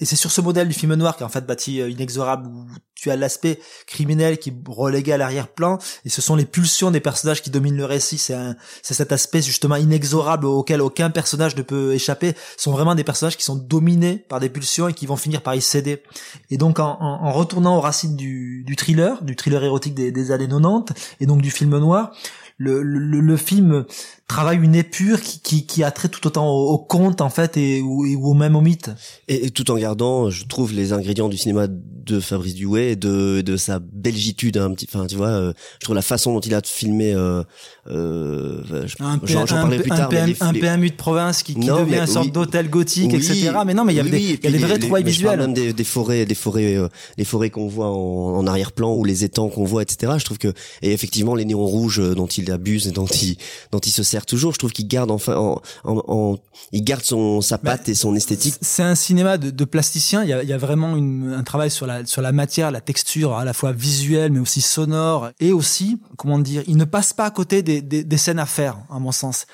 [0.00, 2.46] Et c'est sur ce modèle du film noir qui est en fait bâti euh, inexorable
[2.46, 6.90] où tu as l'aspect criminel qui est relégué à l'arrière-plan et ce sont les pulsions
[6.90, 8.18] des personnages qui dominent le récit.
[8.18, 8.36] C'est
[8.82, 12.34] c'est cet aspect justement inexorable auquel aucun personnage ne peut échapper.
[12.56, 15.54] Sont vraiment des personnages qui sont dominés par des pulsions et qui vont finir par
[15.54, 16.02] y céder.
[16.50, 20.10] Et donc en, en, en retournant aux racines du, du thriller du thriller érotique des,
[20.10, 22.12] des années 90 et donc du film noir
[22.58, 23.84] le, le, le film
[24.28, 27.56] travaille une épure qui, qui, qui a trait tout autant au, au conte en fait
[27.56, 28.90] et, ou, et, ou même au mythe.
[29.28, 32.96] Et, et, tout en gardant, je trouve les ingrédients du cinéma de Fabrice Duet et
[32.96, 36.40] de, de sa belgitude un petit, enfin tu vois, euh, je trouve la façon dont
[36.40, 37.42] il a filmé, euh,
[37.88, 38.86] euh,
[39.24, 42.32] j'en parlerai plus tard, un, un PMU de province qui, qui non, devient une sorte
[42.32, 43.52] d'hôtel gothique, oui, etc.
[43.66, 45.38] Mais non, mais il y a, oui, des, il y a des vraies trouvailles visuelles.
[45.38, 46.88] Même des, des forêts, des forêts, euh,
[47.18, 50.14] les forêts qu'on voit en, en arrière-plan ou les étangs qu'on voit, etc.
[50.18, 53.36] Je trouve que et effectivement les néons rouges dont il abuse et dont il
[53.72, 54.52] dont il se sert toujours.
[54.52, 56.38] Je trouve qu'il garde enfin en, en, en,
[56.72, 58.54] il garde son sa patte bah, et son esthétique.
[58.60, 60.22] c'est un cinéma de, de plasticien.
[60.22, 62.70] Il y a, il y a vraiment une, un travail sur la sur la matière
[62.70, 65.30] la texture à la fois visuelle mais aussi sonore.
[65.40, 68.46] Et aussi comment dire il ne passe pas à côté des, des, des scènes à
[68.46, 69.46] faire à mon sens.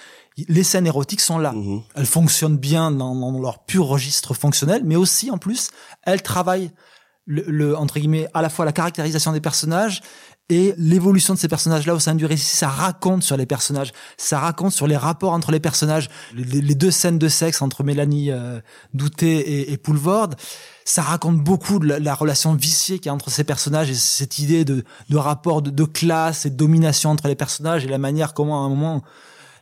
[0.49, 1.53] Les scènes érotiques sont là.
[1.53, 1.83] Mmh.
[1.95, 5.69] Elles fonctionnent bien dans, dans, leur pur registre fonctionnel, mais aussi en plus,
[6.05, 6.71] elles travaillent
[7.27, 10.01] le, le, entre guillemets à la fois la caractérisation des personnages
[10.53, 14.39] et l'évolution de ces personnages-là au sein du récit, ça raconte sur les personnages, ça
[14.39, 18.31] raconte sur les rapports entre les personnages, les, les deux scènes de sexe entre Mélanie
[18.31, 18.61] euh,
[18.93, 20.29] Douté et, et Poulvord,
[20.85, 23.95] ça raconte beaucoup de la, la relation viciée qu'il y a entre ces personnages et
[23.95, 27.89] cette idée de, de rapport de, de, classe et de domination entre les personnages et
[27.89, 29.03] la manière comment à un moment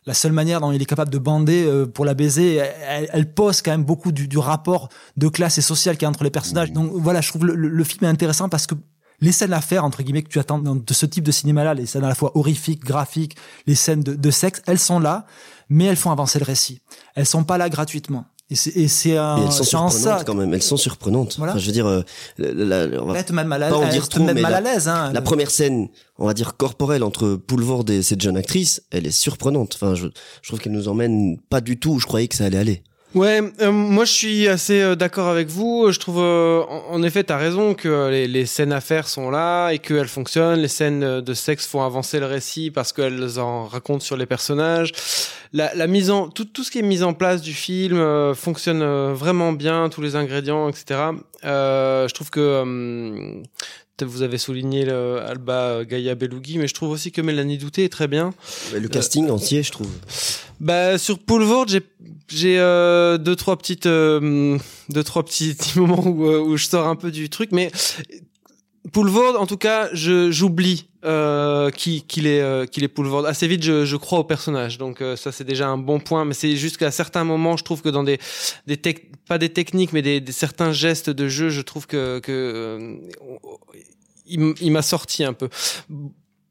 [0.06, 3.32] la seule manière dont il est capable de bander euh, pour la baiser, elle, elle,
[3.32, 6.24] pose quand même beaucoup du, du, rapport de classe et social qu'il y a entre
[6.24, 6.72] les personnages.
[6.72, 8.74] Donc voilà, je trouve le, le film est intéressant parce que
[9.20, 11.86] les scènes à faire, entre guillemets, que tu attends de ce type de cinéma-là, les
[11.86, 15.26] scènes à la fois horrifiques, graphiques, les scènes de, de, sexe, elles sont là,
[15.68, 16.80] mais elles font avancer le récit.
[17.14, 18.24] Elles sont pas là gratuitement.
[18.50, 20.24] Et c'est un, elles sont surprenantes ça.
[20.26, 20.52] quand même.
[20.52, 21.36] Elles sont surprenantes.
[21.38, 21.52] Voilà.
[21.52, 22.02] Enfin, je veux dire, euh,
[22.36, 24.88] la, la, on va te mal à, pas en dire trop, mais mal à l'aise.
[24.88, 25.12] Hein.
[25.12, 29.12] La première scène, on va dire corporelle entre Poulvord et cette jeune actrice, elle est
[29.12, 29.76] surprenante.
[29.76, 30.08] Enfin, je,
[30.42, 32.82] je trouve qu'elle nous emmène pas du tout où je croyais que ça allait aller.
[33.12, 35.90] Ouais, euh, moi je suis assez euh, d'accord avec vous.
[35.90, 39.30] Je trouve, euh, en, en, effet, t'as raison que les, les, scènes à faire sont
[39.30, 40.60] là et qu'elles fonctionnent.
[40.60, 44.92] Les scènes de sexe font avancer le récit parce qu'elles en racontent sur les personnages.
[45.52, 47.98] La, la mise en tout, tout ce qui est mis en place du film
[48.36, 51.00] fonctionne vraiment bien, tous les ingrédients, etc.
[51.42, 53.42] je trouve que
[54.04, 57.88] vous avez souligné le Alba Gaia Belugi, mais je trouve aussi que Mélanie Douté est
[57.88, 58.32] très bien.
[58.74, 59.90] Le casting entier, je trouve.
[60.60, 61.82] Bah sur Poulvord, j'ai
[62.28, 64.58] j'ai euh, deux trois petites euh,
[64.88, 67.70] deux trois petits, petits moments où, euh, où je sors un peu du truc, mais
[68.92, 73.26] Poulvord, en tout cas, je j'oublie euh, qu'il est euh, qu'il est Poulvord.
[73.26, 76.24] Assez vite, je, je crois au personnage, donc euh, ça c'est déjà un bon point.
[76.24, 78.18] Mais c'est juste qu'à certains moments, je trouve que dans des
[78.66, 78.76] des
[79.26, 82.98] pas des techniques, mais des, des, certains gestes de jeu, je trouve que que
[84.26, 85.48] il m'a sorti un peu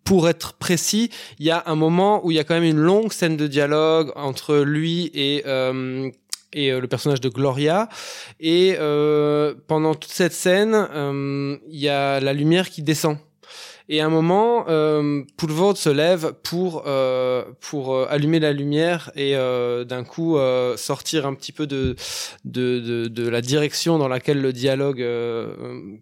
[0.10, 2.80] pour être précis, il y a un moment où il y a quand même une
[2.80, 6.10] longue scène de dialogue entre lui et euh,
[6.54, 7.90] et euh, le personnage de Gloria.
[8.40, 13.18] Et euh, pendant toute cette scène, euh, il y a la lumière qui descend.
[13.92, 19.12] Et à un moment, euh, Poulvord se lève pour euh, pour euh, allumer la lumière
[19.16, 20.38] et euh, d'un coup
[20.78, 21.96] sortir un petit peu de
[22.46, 25.04] de, de de la direction dans laquelle le dialogue,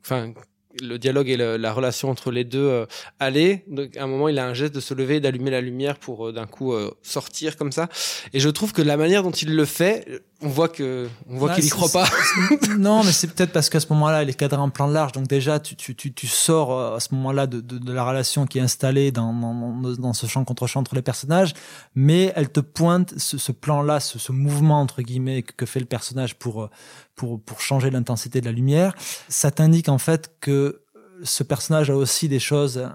[0.06, 0.34] enfin
[0.82, 2.86] le dialogue et la relation entre les deux
[3.22, 3.56] euh.
[3.68, 6.28] Donc, à un moment, il a un geste de se lever, d'allumer la lumière pour
[6.28, 7.90] euh, d'un coup euh, sortir comme ça.
[8.34, 10.06] Et je trouve que la manière dont il le fait,
[10.42, 12.08] on voit que on voit qu'il y croit pas.
[12.78, 15.12] non, mais c'est peut-être parce qu'à ce moment-là, il est cadré en plan large.
[15.12, 18.46] Donc déjà, tu tu tu, tu sors à ce moment-là de, de, de, la relation
[18.46, 21.54] qui est installée dans dans, dans ce champ contre champ entre les personnages,
[21.96, 25.88] mais elle te pointe ce, ce plan-là, ce, ce mouvement entre guillemets que fait le
[25.88, 26.70] personnage pour
[27.16, 28.94] pour, pour changer l'intensité de la lumière.
[29.28, 30.84] Ça t'indique en fait que
[31.24, 32.88] ce personnage a aussi des choses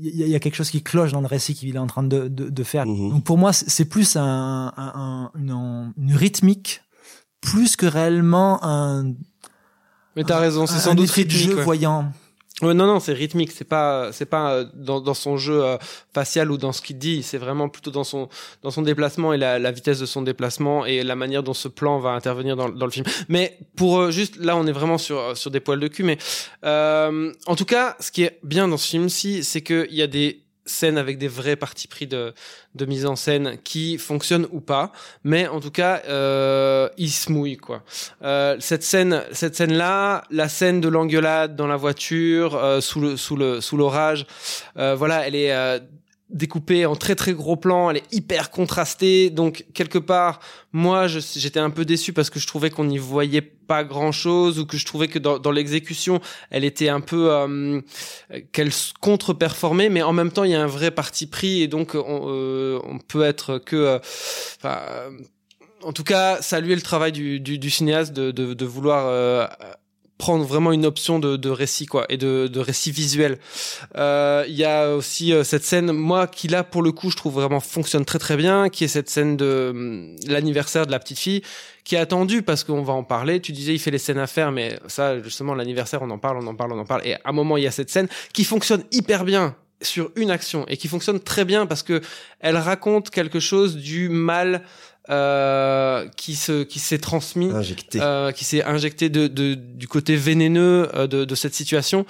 [0.00, 2.28] il y, a quelque chose qui cloche dans le récit qu'il est en train de,
[2.28, 2.86] de, de faire.
[2.86, 3.10] Mhm.
[3.10, 6.82] Donc pour moi, c'est plus un, un, une, une, rythmique,
[7.40, 9.14] plus que réellement un.
[10.14, 11.36] Mais t'as raison, c'est sans doute rythmique.
[11.36, 12.12] jeu voyant.
[12.62, 13.52] Ouais, non, non, c'est rythmique.
[13.52, 15.76] C'est pas, c'est pas euh, dans, dans son jeu euh,
[16.14, 17.22] facial ou dans ce qu'il dit.
[17.22, 18.30] C'est vraiment plutôt dans son,
[18.62, 21.68] dans son déplacement et la, la, vitesse de son déplacement et la manière dont ce
[21.68, 23.04] plan va intervenir dans, dans le film.
[23.28, 26.02] Mais pour euh, juste, là, on est vraiment sur, sur des poils de cul.
[26.02, 26.16] Mais
[26.62, 30.46] en tout cas, ce qui est bien dans ce film-ci, c'est qu'il y a des
[30.66, 32.34] scène avec des vrais partis pris de,
[32.76, 34.92] de mise en scène qui fonctionnent ou pas.
[35.24, 37.82] Mais en tout cas euh, il se mouille quoi.
[38.22, 43.00] Euh, cette scène cette scène là la scène de l'engueulade dans la voiture euh, sous
[43.00, 44.26] le sous le sous l'orage
[44.76, 45.78] euh, voilà elle est euh,
[46.28, 50.40] découpée en très très gros plans, elle est hyper contrastée, donc quelque part,
[50.72, 54.58] moi j'étais un peu déçu parce que je trouvais qu'on n'y voyait pas grand chose
[54.58, 57.80] ou que je trouvais que dans, l'exécution, elle était un peu euh,
[58.52, 61.94] qu'elle contre-performait, mais en même temps il y a un vrai parti pris et donc
[61.94, 64.00] on, euh, peut être que,
[64.64, 65.10] euh,
[65.82, 69.46] en tout cas, saluer le travail du, du, du cinéaste de, de, de vouloir euh,
[70.18, 73.38] prendre vraiment une option de, de récit quoi et de, de récit visuel.
[73.96, 77.16] Euh, il y a aussi euh, cette scène moi qui là pour le coup je
[77.16, 80.98] trouve vraiment fonctionne très très bien, qui est cette scène de hum, l'anniversaire de la
[80.98, 81.42] petite fille
[81.84, 83.40] qui est attendue parce qu'on va en parler.
[83.40, 86.38] Tu disais il fait les scènes à faire, mais ça justement l'anniversaire on en parle,
[86.38, 87.06] on en parle, on en parle.
[87.06, 90.30] Et à un moment il y a cette scène qui fonctionne hyper bien sur une
[90.30, 92.00] action et qui fonctionne très bien parce que
[92.40, 94.62] elle raconte quelque chose du mal
[95.10, 97.50] euh, qui se qui s'est transmis,
[97.96, 102.06] euh, qui s'est injecté de, de, du côté vénéneux euh, de, de cette situation.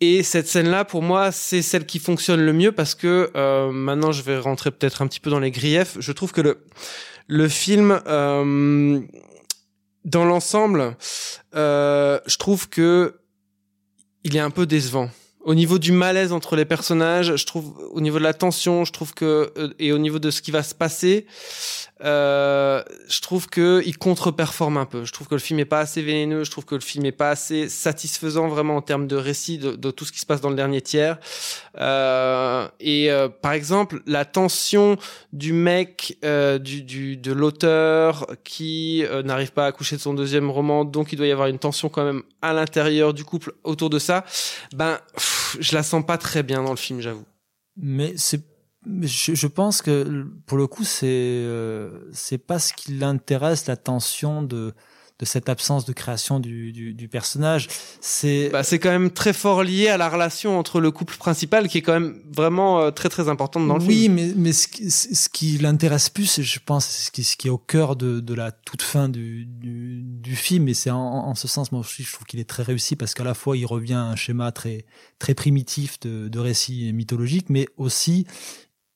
[0.00, 4.10] Et cette scène-là, pour moi, c'est celle qui fonctionne le mieux parce que euh, maintenant,
[4.10, 5.96] je vais rentrer peut-être un petit peu dans les griefs.
[6.00, 6.58] Je trouve que le
[7.28, 9.00] le film, euh,
[10.04, 10.96] dans l'ensemble,
[11.54, 13.14] euh, je trouve que
[14.24, 15.08] il est un peu décevant
[15.44, 18.92] au niveau du malaise entre les personnages, je trouve, au niveau de la tension, je
[18.92, 21.26] trouve que, et au niveau de ce qui va se passer,
[22.04, 25.04] euh, je trouve que il contre-performe un peu.
[25.04, 26.44] Je trouve que le film est pas assez vénéneux.
[26.44, 29.90] Je trouve que le film est pas assez satisfaisant vraiment en termes de récit de,
[29.90, 31.18] tout ce qui se passe dans le dernier tiers.
[31.78, 34.96] Euh, et euh, par exemple, la tension
[35.32, 40.14] du mec, euh, du, du, de l'auteur qui euh, n'arrive pas à coucher de son
[40.14, 43.52] deuxième roman, donc il doit y avoir une tension quand même à l'intérieur du couple
[43.62, 44.24] autour de ça.
[44.74, 44.98] Ben,
[45.60, 47.26] je la sens pas très bien dans le film, j'avoue.
[47.76, 48.51] Mais c'est
[49.02, 53.76] je, je, pense que pour le coup, c'est euh, c'est pas ce qui l'intéresse, la
[53.76, 54.74] tension de
[55.22, 57.68] de cette absence de création du, du, du personnage.
[58.00, 61.68] C'est bah, c'est quand même très fort lié à la relation entre le couple principal
[61.68, 64.16] qui est quand même vraiment euh, très très importante dans le oui, film.
[64.16, 67.46] Oui, mais mais ce qui, ce qui l'intéresse plus, je pense, ce qui, ce qui
[67.46, 70.68] est au cœur de, de la toute fin du, du, du film.
[70.68, 73.14] Et c'est en, en, ce sens, moi aussi, je trouve qu'il est très réussi parce
[73.14, 74.86] qu'à la fois il revient à un schéma très
[75.20, 78.26] très primitif de, de récit mythologique, mais aussi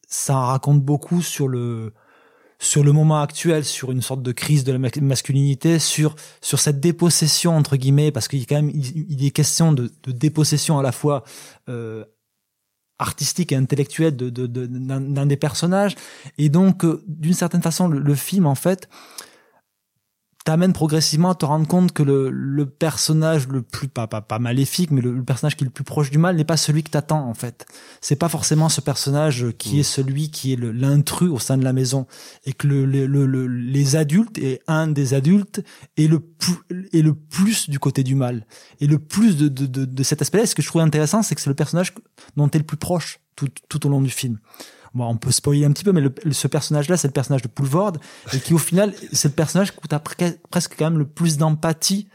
[0.06, 1.92] ça raconte beaucoup sur le
[2.58, 6.58] sur le moment actuel, sur une sorte de crise de la ma- masculinité, sur sur
[6.58, 10.78] cette dépossession entre guillemets, parce qu'il y a quand même il, est question de, dépossession
[10.78, 11.22] à la fois
[11.68, 12.04] euh,
[12.98, 15.96] artistique et intellectuelle de de- d'un des personnages,
[16.38, 18.88] et donc euh, d'une certaine façon le film en fait
[20.46, 24.38] t'amène progressivement à te rendre compte que le, le personnage le plus pas, pas, pas
[24.38, 26.84] maléfique mais le, le personnage qui est le plus proche du mal n'est pas celui
[26.84, 27.66] que t'attends en fait.
[28.00, 31.72] C'est pas forcément ce personnage qui est celui qui est l'intrus au sein de la
[31.72, 32.06] maison.
[32.44, 35.64] Et que le, le, le- le- les adultes et un des adultes
[35.96, 36.54] est le plus
[36.92, 38.46] est le plus du côté du mal.
[38.80, 41.34] Et le plus de, de, de, de cet aspect-là ce que je trouve intéressant c'est
[41.34, 41.92] que c'est le personnage
[42.36, 44.38] dont t'es le plus proche tout, tout au long du film
[44.96, 47.48] Bon, on peut spoiler un petit peu, mais le, ce personnage-là, c'est le personnage de
[47.48, 47.92] Poulvord,
[48.32, 51.36] et qui au final, c'est le personnage où t'as pre- presque quand même le plus
[51.36, 52.08] d'empathie.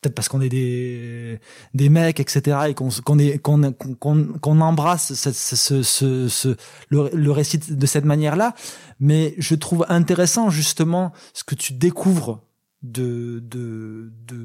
[0.00, 1.38] Peut-être parce qu'on est des
[1.74, 6.56] des mecs, etc., et qu'on qu'on qu'on embrasse ce, ce, ce, ce,
[6.88, 8.54] le, le récit de cette manière-là.
[8.98, 12.42] Mais je trouve intéressant justement ce que tu découvres
[12.82, 14.36] de de, de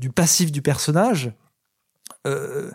[0.00, 1.32] du passif du personnage.
[2.26, 2.70] Euh,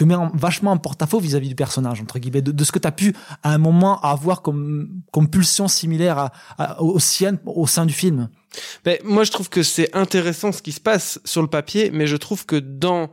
[0.00, 2.88] te met en- vachement en porte-à-faux vis-à-vis du personnage entre guillemets de, ce que tu
[2.88, 6.98] as pu à un moment avoir comme comme pulsion similaire à, à- au
[7.66, 8.28] sein du film.
[8.84, 12.06] Ben, moi, je trouve que c'est intéressant ce qui se passe sur le papier, mais
[12.06, 13.10] je trouve que dans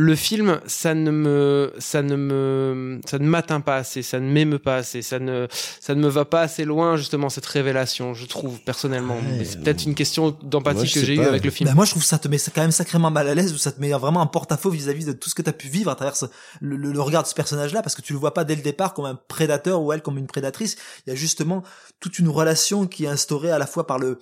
[0.00, 4.30] le film, ça ne me, ça ne me, ça ne m'atteint pas assez, ça ne
[4.30, 5.48] m'émeut pas assez, ça ne,
[5.80, 9.16] ça ne me va pas assez loin, justement, cette révélation, je trouve, personnellement.
[9.16, 11.68] Ouais, c'est peut-être une question d'empathie que j'ai eue avec le film.
[11.70, 13.72] Ben, moi je trouve ça te met quand même sacrément mal à l'aise ou ça
[13.72, 15.96] te met vraiment en porte-à-faux vis-à-vis de tout ce que tu as pu vivre à
[15.96, 16.26] travers ce-
[16.60, 18.54] le, le- le regard de ce personnage là parce que tu le vois pas dès
[18.54, 20.76] le départ comme un prédateur ou elle comme une prédatrice
[21.06, 21.64] il y a justement
[21.98, 24.20] toute une relation qui est instaurée à la fois par le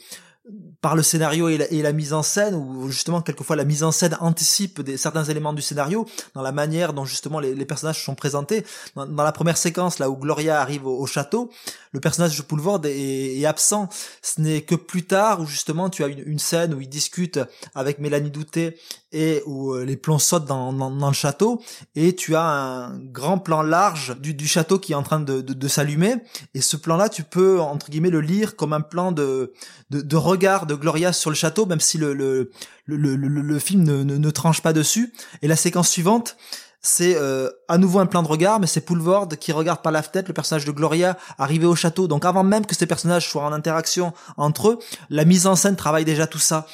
[0.80, 4.16] par le scénario et la, mise en scène, où justement quelquefois la mise en scène
[4.20, 8.64] anticipe des, certains éléments du scénario, dans la manière dont justement les, personnages sont présentés.
[8.94, 11.50] Dans, la première séquence, là où Gloria arrive au, au château,
[11.92, 13.88] le personnage de Poulvord est, est absent.
[14.22, 17.40] Ce n'est que plus tard où justement tu as une, une scène où il discute
[17.74, 18.78] avec Mélanie Douté
[19.16, 21.62] et où euh, les plombs sautent dans, dans, dans le château,
[21.94, 25.40] et tu as un grand plan large du, du château qui est en train de,
[25.40, 26.16] de, de s'allumer,
[26.54, 29.52] et ce plan-là, tu peux entre guillemets le lire comme un plan de,
[29.90, 32.50] de, de regard de Gloria sur le château, même si le, le,
[32.84, 35.12] le, le, le- le film ne, ne, ne tranche pas dessus.
[35.42, 36.36] Et la séquence suivante,
[36.82, 40.02] c'est euh, à nouveau un plan de regard, mais c'est Poulvord qui regarde par la
[40.02, 42.08] fenêtre le personnage de Gloria arriver au château.
[42.08, 44.78] Donc avant même que ces personnages soient en interaction entre eux,
[45.10, 46.66] la mise en scène travaille déjà tout ça.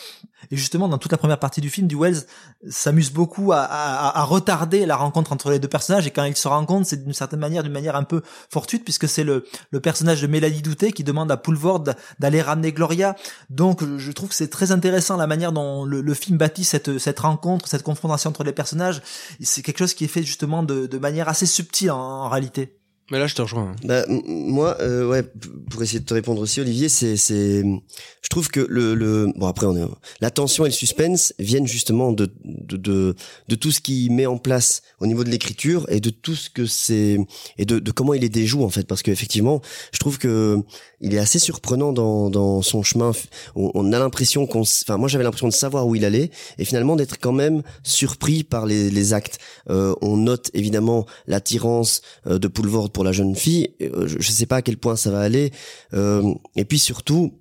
[0.50, 2.24] Et justement, dans toute la première partie du film, du Wells
[2.68, 6.06] s'amuse beaucoup à, retarder la rencontre entre les deux personnages.
[6.06, 9.08] Et quand ils se rencontrent, c'est d'une certaine manière, d'une manière un peu fortuite, puisque
[9.08, 11.84] c'est le, le personnage de Mélanie Douté qui demande à Poulvord
[12.18, 13.16] d'aller ramener Gloria.
[13.50, 16.98] Donc, je trouve que c'est très intéressant la manière dont le, le film bâtit cette,
[16.98, 19.02] cette rencontre, cette confrontation entre les personnages.
[19.40, 22.81] C'est quelque chose qui est fait justement de, de manière assez subtile en, en réalité.
[23.10, 23.72] Mais là, je te rejoins.
[23.72, 23.76] hein.
[23.84, 25.22] Bah, moi, euh, ouais,
[25.70, 29.46] pour essayer de te répondre aussi, Olivier, c'est, c'est, je trouve que le, le, bon
[29.46, 29.84] après on est,
[30.20, 33.14] la tension et le suspense viennent justement de, de, de,
[33.48, 36.48] de tout ce qui met en place au niveau de l'écriture et de tout ce
[36.48, 37.18] que c'est
[37.58, 39.60] et de, de comment il les déjoue en fait, parce qu'effectivement,
[39.92, 40.58] je trouve que
[41.00, 43.10] il est assez surprenant dans, dans son chemin.
[43.56, 46.94] On, a l'impression qu'on, enfin moi j'avais l'impression de savoir où il allait et finalement
[46.94, 49.38] d'être quand même surpris par les, les actes.
[49.68, 53.74] Euh, on note évidemment l'attirance euh, de Poulvord pour la jeune fille.
[53.80, 55.52] Euh, je, je sais pas à quel point ça va aller.
[55.94, 57.32] Euh, et puis surtout,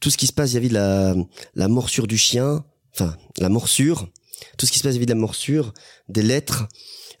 [0.00, 1.14] tout ce qui se passe vis-à-vis de la,
[1.54, 2.64] la morsure du chien,
[2.94, 4.08] enfin la morsure,
[4.58, 5.72] tout ce qui se passe vis-à-vis de la morsure,
[6.08, 6.68] des lettres.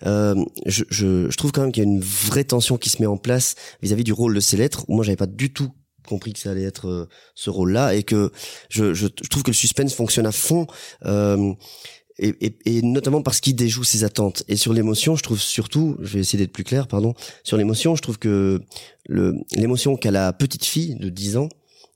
[0.06, 0.34] Euh,
[0.66, 3.06] je, je, je trouve quand même qu'il y a une vraie tension qui se met
[3.06, 4.84] en place vis-à-vis du rôle de ces lettres.
[4.88, 5.70] Où moi, j'avais pas du tout
[6.06, 8.30] compris que ça allait être euh, ce rôle-là et que
[8.68, 10.66] je, je, je trouve que le suspense fonctionne à fond.
[11.06, 11.54] Euh,
[12.18, 14.44] et, et, et notamment parce qu'il déjoue ses attentes.
[14.48, 17.96] Et sur l'émotion, je trouve surtout, je vais essayer d'être plus clair, pardon, sur l'émotion,
[17.96, 18.60] je trouve que
[19.06, 21.48] le l'émotion qu'a la petite fille de 10 ans,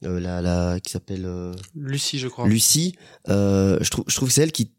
[0.04, 2.46] euh, la, la qui s'appelle euh, Lucie, je crois.
[2.46, 2.94] Lucie,
[3.28, 4.72] euh, je trouve je trouve que c'est elle qui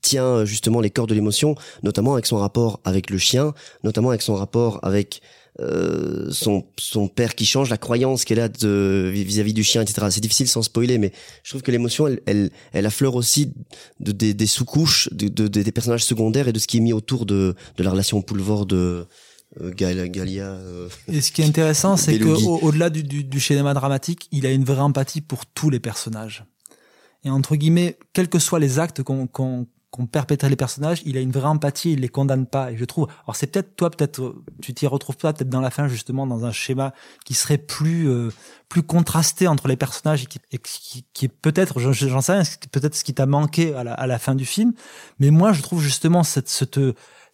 [0.00, 3.52] tient justement les corps de l'émotion, notamment avec son rapport avec le chien,
[3.84, 5.20] notamment avec son rapport avec
[5.60, 10.06] euh, son son père qui change, la croyance qu'elle a de vis-à-vis du chien, etc.
[10.10, 13.52] C'est difficile sans spoiler, mais je trouve que l'émotion, elle, elle, elle affleure aussi
[14.00, 16.92] de, des, des sous-couches de, de- des personnages secondaires et de ce qui est mis
[16.92, 19.06] autour de, de la relation Poulvord de
[19.62, 20.44] euh, Gal- Galia.
[20.48, 24.28] euh, Et ce qui est intéressant, c'est que au- au-delà du, du, du cinéma dramatique,
[24.32, 26.44] il a une vraie empathie pour tous les personnages.
[27.24, 31.16] Et entre guillemets, quels que soient les actes qu'on qu'on qu'ont perpétré les personnages, il
[31.16, 32.72] a une vraie empathie, il les condamne pas.
[32.72, 35.60] Et je trouve, alors c'est peut-être toi, peut-être euh, tu t'y retrouves pas, peut-être dans
[35.60, 36.92] la fin justement dans un schéma
[37.24, 38.30] qui serait plus euh,
[38.68, 42.42] plus contrasté entre les personnages et qui, et qui, qui est peut-être, j'en sais rien,
[42.72, 44.72] peut-être ce qui t'a manqué à la, à la fin du film.
[45.20, 46.80] Mais moi, je trouve justement cette cette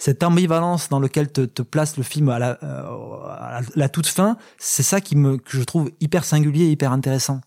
[0.03, 4.09] cette ambivalence dans lequel te, te place le film à la, euh, à la, toute
[4.09, 7.41] fin, c'est ça qui me que je trouve hyper singulier, hyper intéressant.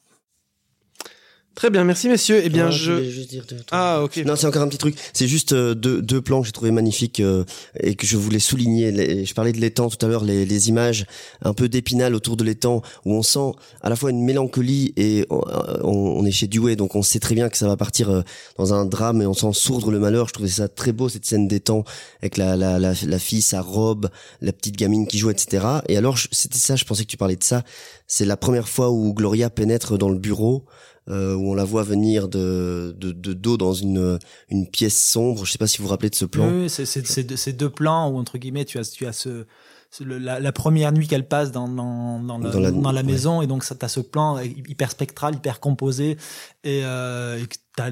[1.55, 2.41] Très bien, merci messieurs.
[2.43, 2.91] Eh bien, Ah, je...
[2.91, 4.17] voulais juste dire deux, trois Ah, ok.
[4.25, 4.95] Non, c'est encore un petit truc.
[5.13, 7.45] C'est juste euh, deux, deux plans que j'ai trouvé magnifiques euh,
[7.79, 8.91] et que je voulais souligner.
[8.91, 11.05] Les- je parlais de l'étang tout à l'heure, les, les images
[11.43, 15.25] un peu d'épinal autour de l'étang où on sent à la fois une mélancolie et
[15.29, 15.41] on,
[15.83, 18.21] on- on est chez Dewey, donc on sait très bien que ça va partir euh,
[18.57, 20.27] dans un drame et on sent sourdre le malheur.
[20.27, 21.85] Je trouvais ça très beau cette scène d'étang
[22.21, 24.09] avec la, la, la, la fille, sa robe,
[24.41, 25.65] la petite gamine qui joue, etc.
[25.87, 27.63] Et alors c'était ça, je pensais que tu parlais de ça.
[28.07, 30.65] C'est la première fois où Gloria pénètre dans le bureau
[31.09, 34.17] euh, où on la voit venir de, de, de dos dans une,
[34.49, 35.45] une pièce sombre.
[35.45, 36.49] Je sais pas si vous vous rappelez de ce plan.
[36.51, 39.13] Oui, c'est c'est c'est deux, c'est deux plans où entre guillemets tu as tu as
[39.13, 39.45] ce,
[40.03, 43.01] le- la, la première nuit qu'elle passe dans dans dans, le- Dans la- dans la
[43.01, 43.07] ouais.
[43.07, 46.17] maison et donc ça t'as ce plan hyper spectral, hyper composé
[46.63, 47.45] et, euh, et
[47.77, 47.91] t'as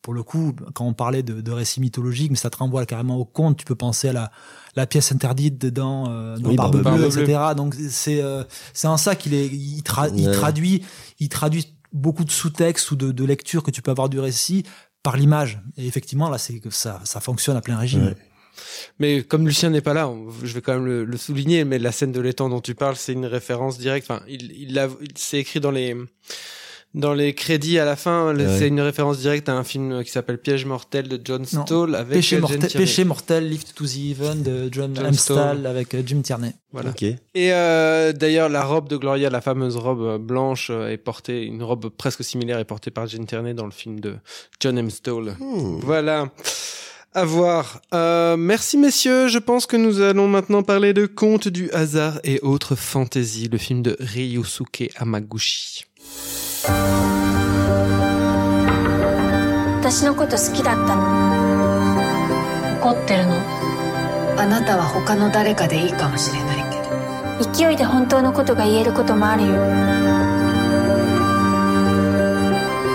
[0.00, 3.16] pour le coup, quand on parlait de, de récits mythologiques, mais ça te renvoie carrément
[3.18, 3.58] au conte.
[3.58, 4.30] Tu peux penser à la,
[4.74, 7.22] la pièce interdite dedans, euh, dans Oui, Barbe, Barbe Bleue, Bleue.
[7.24, 7.40] etc.
[7.56, 8.42] Donc c'est euh,
[8.72, 10.32] c'est en ça qu'il est, il, tra- il Ouais.
[10.32, 10.82] traduit,
[11.18, 14.64] il traduit beaucoup de sous-textes ou de, de lectures que tu peux avoir du récit
[15.02, 15.60] par l'image.
[15.76, 18.14] Et effectivement, là, c'est que ça, ça fonctionne à plein régime.
[18.98, 20.12] Mais comme Lucien n'est pas là,
[20.42, 21.64] je vais quand même le, souligner.
[21.64, 24.10] Mais la scène de l'étang dont tu parles, c'est une référence directe.
[24.10, 25.94] Enfin, il, il- c'est écrit dans les
[26.98, 28.34] dans les crédits à la fin.
[28.34, 28.58] Ouais.
[28.58, 31.64] C'est une référence directe à un film qui s'appelle Piège mortel de John Non.
[31.64, 32.84] Stoll avec Péché, mortel, Tierney.
[32.84, 36.52] Péché mortel, Lift to the Even de John, John avec euh, Jim Tierney.
[36.72, 36.90] Voilà.
[36.90, 37.02] Ok.
[37.02, 41.44] Et euh, d'ailleurs, la robe de Gloria, la fameuse robe euh, blanche, euh, est portée,
[41.44, 44.16] une robe presque similaire est portée par Jane Tierney dans le film de
[44.60, 44.90] John M.
[44.90, 45.36] Stoll.
[45.38, 45.78] Hmm.
[45.80, 46.30] Voilà.
[47.14, 47.80] À voir.
[47.94, 49.28] Euh, merci messieurs.
[49.28, 53.56] Je pense que nous allons maintenant parler de Contes du hasard et autres fantaisies, le
[53.56, 55.84] film de Ryusuke Hamaguchi.
[59.80, 61.02] 私のこと好きだったの。
[62.80, 63.34] 怒ってるの。
[64.38, 66.76] あなたは他の誰かでいいかもしれないけ
[67.46, 67.52] ど。
[67.52, 69.54] 勢いで本当のことが言えることもあるよ。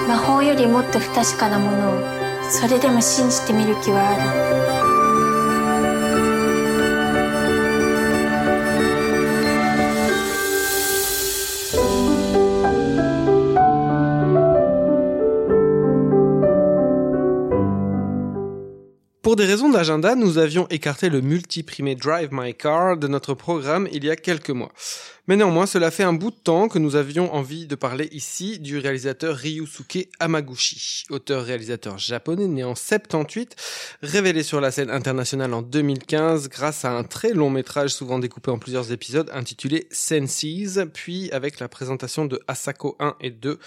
[0.08, 2.04] 魔法よりもっと不確かなものを
[2.50, 4.16] それでも信じてみる気はあ
[4.60, 4.63] る
[19.24, 23.88] Pour des raisons d'agenda, nous avions écarté le multiprimé Drive My Car de notre programme
[23.94, 24.74] il y a quelques mois.
[25.28, 28.60] Mais néanmoins, cela fait un bout de temps que nous avions envie de parler ici
[28.60, 33.56] du réalisateur Ryusuke Hamaguchi, auteur-réalisateur japonais né en 78,
[34.02, 38.52] révélé sur la scène internationale en 2015 grâce à un très long métrage souvent découpé
[38.52, 43.58] en plusieurs épisodes intitulé Senses, puis avec la présentation de Asako 1 et 2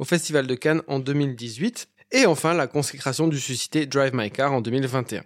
[0.00, 1.86] au Festival de Cannes en 2018.
[2.12, 5.22] Et enfin, la consécration du suscité Drive My Car en 2021.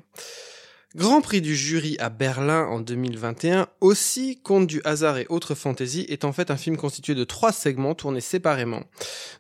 [0.97, 6.07] Grand prix du jury à Berlin en 2021, aussi Conte du hasard et autres fantaisies
[6.09, 8.83] est en fait un film constitué de trois segments tournés séparément.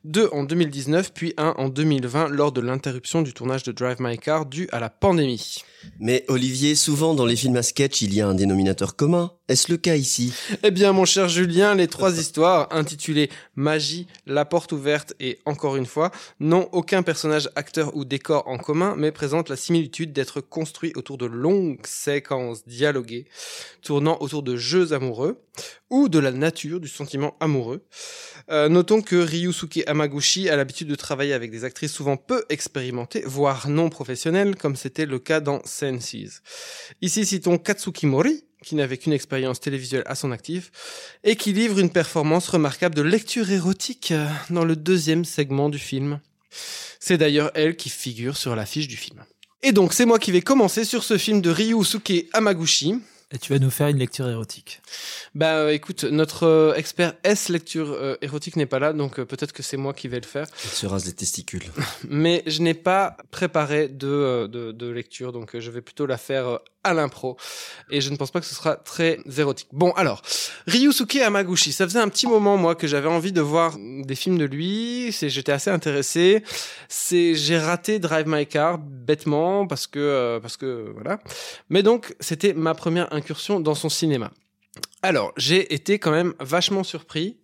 [0.04, 4.18] Deux en 2019 puis un en 2020 lors de l'interruption du tournage de Drive My
[4.18, 5.62] Car due à la pandémie.
[5.98, 9.32] Mais Olivier, souvent dans les films à sketch, il y a un dénominateur commun.
[9.48, 10.34] Est-ce le cas ici?
[10.62, 15.76] Eh bien, mon cher Julien, les trois histoires, intitulées Magie, La Porte Ouverte et Encore
[15.76, 20.42] une fois, n'ont aucun personnage, acteur ou décor en commun, mais présentent la similitude d'être
[20.42, 23.24] construits autour de longues séquences dialoguées,
[23.80, 25.40] tournant autour de jeux amoureux,
[25.88, 27.86] ou de la nature du sentiment amoureux.
[28.50, 33.22] Euh, notons que Ryusuke Hamaguchi a l'habitude de travailler avec des actrices souvent peu expérimentées,
[33.24, 36.42] voire non professionnelles, comme c'était le cas dans Senses.
[37.00, 40.70] Ici, citons Katsuki Mori, qui n'avait qu'une expérience télévisuelle à son actif,
[41.24, 45.78] et qui livre une performance remarquable de lecture érotique euh, dans le deuxième segment du
[45.78, 46.20] film.
[47.00, 49.24] C'est d'ailleurs elle qui figure sur l'affiche du film.
[49.62, 53.00] Et donc, c'est moi qui vais commencer sur ce film de Ryusuke Hamaguchi.
[53.30, 54.80] Et tu vas nous faire une lecture érotique.
[55.34, 59.26] Bah euh, écoute, notre euh, expert S lecture euh, érotique n'est pas là, donc euh,
[59.26, 60.46] peut-être que c'est moi qui vais le faire.
[60.64, 61.64] Il se rase les testicules.
[62.08, 66.06] Mais je n'ai pas préparé de, euh, de, de lecture, donc euh, je vais plutôt
[66.06, 67.36] la faire euh, à l'impro.
[67.90, 69.68] Et je ne pense pas que ce sera très érotique.
[69.72, 70.22] Bon, alors,
[70.66, 74.38] Ryusuke Hamaguchi, ça faisait un petit moment, moi, que j'avais envie de voir des films
[74.38, 75.10] de lui.
[75.12, 76.42] C'est, j'étais assez intéressé.
[76.88, 81.20] C'est, j'ai raté Drive My Car, bêtement, parce que, euh, parce que, voilà.
[81.68, 84.30] Mais donc, c'était ma première incursion dans son cinéma.
[85.02, 87.36] Alors, j'ai été quand même vachement surpris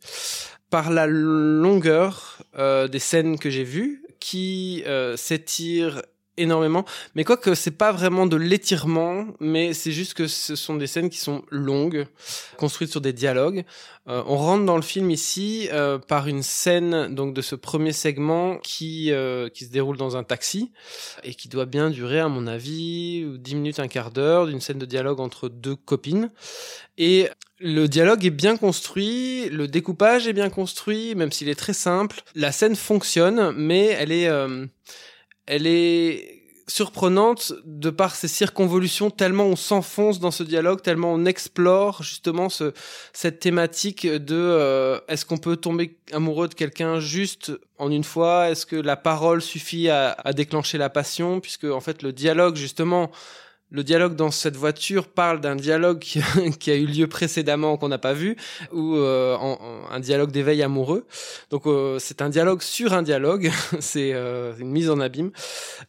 [0.71, 6.03] par la longueur euh, des scènes que j'ai vues, qui euh, s'étirent
[6.37, 6.85] énormément.
[7.15, 10.87] Mais quoi que c'est pas vraiment de l'étirement, mais c'est juste que ce sont des
[10.87, 12.07] scènes qui sont longues,
[12.57, 13.65] construites sur des dialogues.
[14.09, 17.93] Euh, on rentre dans le film ici euh, par une scène donc de ce premier
[17.93, 20.73] segment qui euh, qui se déroule dans un taxi
[21.23, 24.79] et qui doit bien durer à mon avis 10 minutes un quart d'heure d'une scène
[24.79, 26.31] de dialogue entre deux copines
[26.99, 27.31] et
[27.61, 32.21] le dialogue est bien construit, le découpage est bien construit, même s'il est très simple.
[32.35, 34.67] La scène fonctionne, mais elle est, euh,
[35.47, 41.27] elle est surprenante de par ses circonvolutions, tellement on s'enfonce dans ce dialogue, tellement on
[41.27, 42.73] explore justement ce,
[43.13, 48.51] cette thématique de euh, est-ce qu'on peut tomber amoureux de quelqu'un juste en une fois?
[48.51, 51.41] Est-ce que la parole suffit à, à déclencher la passion?
[51.41, 53.11] Puisque en fait le dialogue justement
[53.71, 55.99] le dialogue dans cette voiture parle d'un dialogue
[56.61, 58.37] qui, a eu lieu précédemment qu'on n'a pas vu,
[58.73, 59.37] ou euh,
[59.91, 61.07] un dialogue d'éveil amoureux.
[61.51, 63.51] Donc euh, c'est un dialogue sur un dialogue,
[63.81, 65.33] c'est euh, une mise en abîme.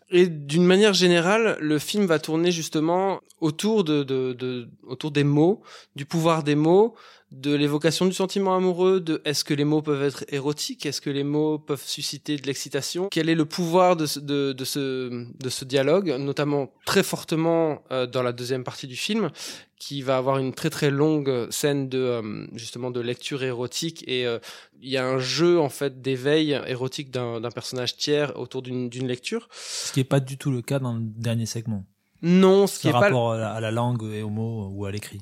[0.10, 5.24] Et d'une manière générale, le film va tourner justement autour de, de, de autour des
[5.24, 5.62] mots,
[5.96, 6.96] du pouvoir des mots,
[7.36, 11.10] de l'évocation du sentiment amoureux, de est-ce que les mots peuvent être érotiques, est-ce que
[11.10, 15.26] les mots peuvent susciter de l'excitation, quel est le pouvoir de ce, de, de, ce,
[15.38, 19.30] de ce dialogue, notamment très fortement euh, dans la deuxième partie du film,
[19.78, 24.26] qui va avoir une très très longue scène de euh, justement de lecture érotique et
[24.26, 24.40] euh,
[24.82, 29.50] il y a un jeu en fait d'éveil érotique d'un personnage tiers autour d'une lecture.
[29.52, 31.84] Ce qui est pas du tout le cas dans le dernier segment.
[32.22, 35.22] Non, ce qui est rapport pas à la langue et aux mots ou à l'écrit.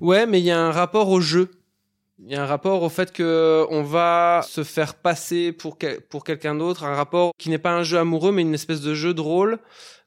[0.00, 1.50] Ouais, mais il y a un rapport au jeu.
[2.24, 5.76] Il y a un rapport au fait que on va se faire passer pour
[6.08, 8.94] pour quelqu'un d'autre, un rapport qui n'est pas un jeu amoureux mais une espèce de
[8.94, 9.58] jeu de rôle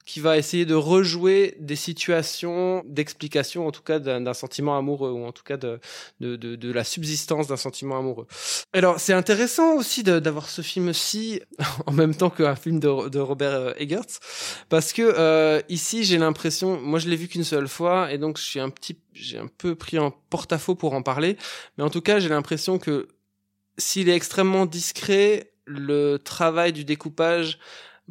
[0.09, 5.23] qui va essayer de rejouer des situations d'explication, en tout cas d'un sentiment amoureux, ou
[5.23, 5.79] en tout cas de,
[6.19, 8.25] de, de, de la subsistance d'un sentiment amoureux.
[8.73, 11.41] Alors, c'est intéressant aussi d'avoir ce film-ci
[11.85, 14.17] en même temps qu'un film de, Robert euh, Eggers,
[14.69, 18.39] parce que euh, ici, j'ai l'impression, moi je l'ai vu qu'une seule fois, et donc
[18.39, 21.37] je suis un petit, j'ai un peu pris en porte-à-faux pour en parler,
[21.77, 23.09] mais en tout cas, j'ai l'impression que
[23.77, 27.59] s'il est extrêmement discret, le travail du découpage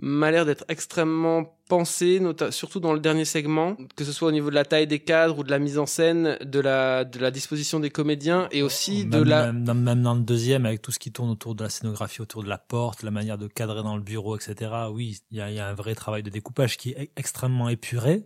[0.00, 2.20] m'a l'air d'être extrêmement pensé,
[2.50, 5.38] surtout dans le dernier segment, que ce soit au niveau de la taille des cadres
[5.38, 9.06] ou de la mise en scène, de la, de la disposition des comédiens et aussi
[9.06, 9.52] même, de la...
[9.52, 12.42] Même, même, dans le deuxième, avec tout ce qui tourne autour de la scénographie, autour
[12.42, 14.70] de la porte, la manière de cadrer dans le bureau, etc.
[14.92, 18.24] Oui, il y a, y a, un vrai travail de découpage qui est extrêmement épuré.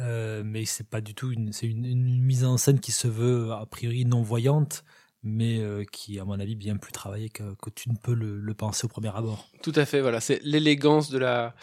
[0.00, 3.08] Euh, mais c'est pas du tout une, c'est une, une, mise en scène qui se
[3.08, 4.84] veut a priori non voyante,
[5.22, 8.38] mais euh, qui, à mon avis, bien plus travaillé que, que tu ne peux le,
[8.38, 9.48] le, penser au premier abord.
[9.62, 11.54] Tout à fait, voilà, c'est l'élégance de la,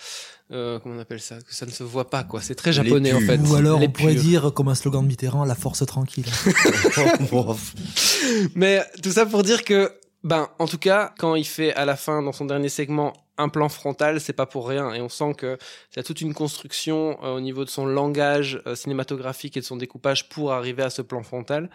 [0.51, 2.41] euh, comment on appelle ça, que ça ne se voit pas, quoi.
[2.41, 3.37] C'est très japonais en fait.
[3.37, 6.25] Ou alors on pourrait dire, comme un slogan de Mitterrand, la force tranquille.
[8.55, 9.93] mais tout ça pour dire que,
[10.23, 13.49] ben, en tout cas, quand il fait à la fin, dans son dernier segment, un
[13.49, 14.93] plan frontal, c'est pas pour rien.
[14.93, 15.57] Et on sent que
[15.91, 19.59] il y a toute une construction euh, au niveau de son langage euh, cinématographique et
[19.59, 21.69] de son découpage pour arriver à ce plan frontal.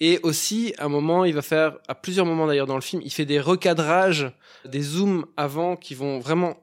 [0.00, 3.02] Et aussi, à un moment, il va faire, à plusieurs moments d'ailleurs dans le film,
[3.04, 4.30] il fait des recadrages,
[4.64, 6.56] des zooms avant qui vont vraiment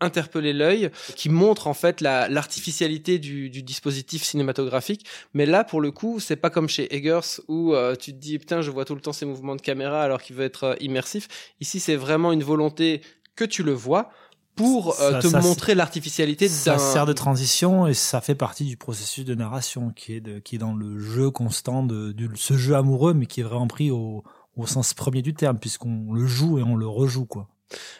[0.00, 5.06] interpeller l'œil, qui montrent en fait la l'artificialité du, du, dispositif cinématographique.
[5.32, 8.38] Mais là, pour le coup, c'est pas comme chez Eggers où euh, tu te dis
[8.38, 11.28] putain, je vois tout le temps ces mouvements de caméra alors qu'il veut être immersif.
[11.60, 13.00] Ici, c'est vraiment une volonté
[13.36, 14.10] que tu le vois
[14.56, 18.64] pour euh, Ça- te ça, montrer l'artificialité Ça sert de transition et ça fait partie
[18.64, 22.30] du processus de narration qui est, de, qui est dans le jeu constant de, de
[22.36, 24.24] ce jeu amoureux, mais qui est vraiment pris au,
[24.56, 27.48] au sens premier du terme, puisqu'on le joue et on le rejoue, quoi.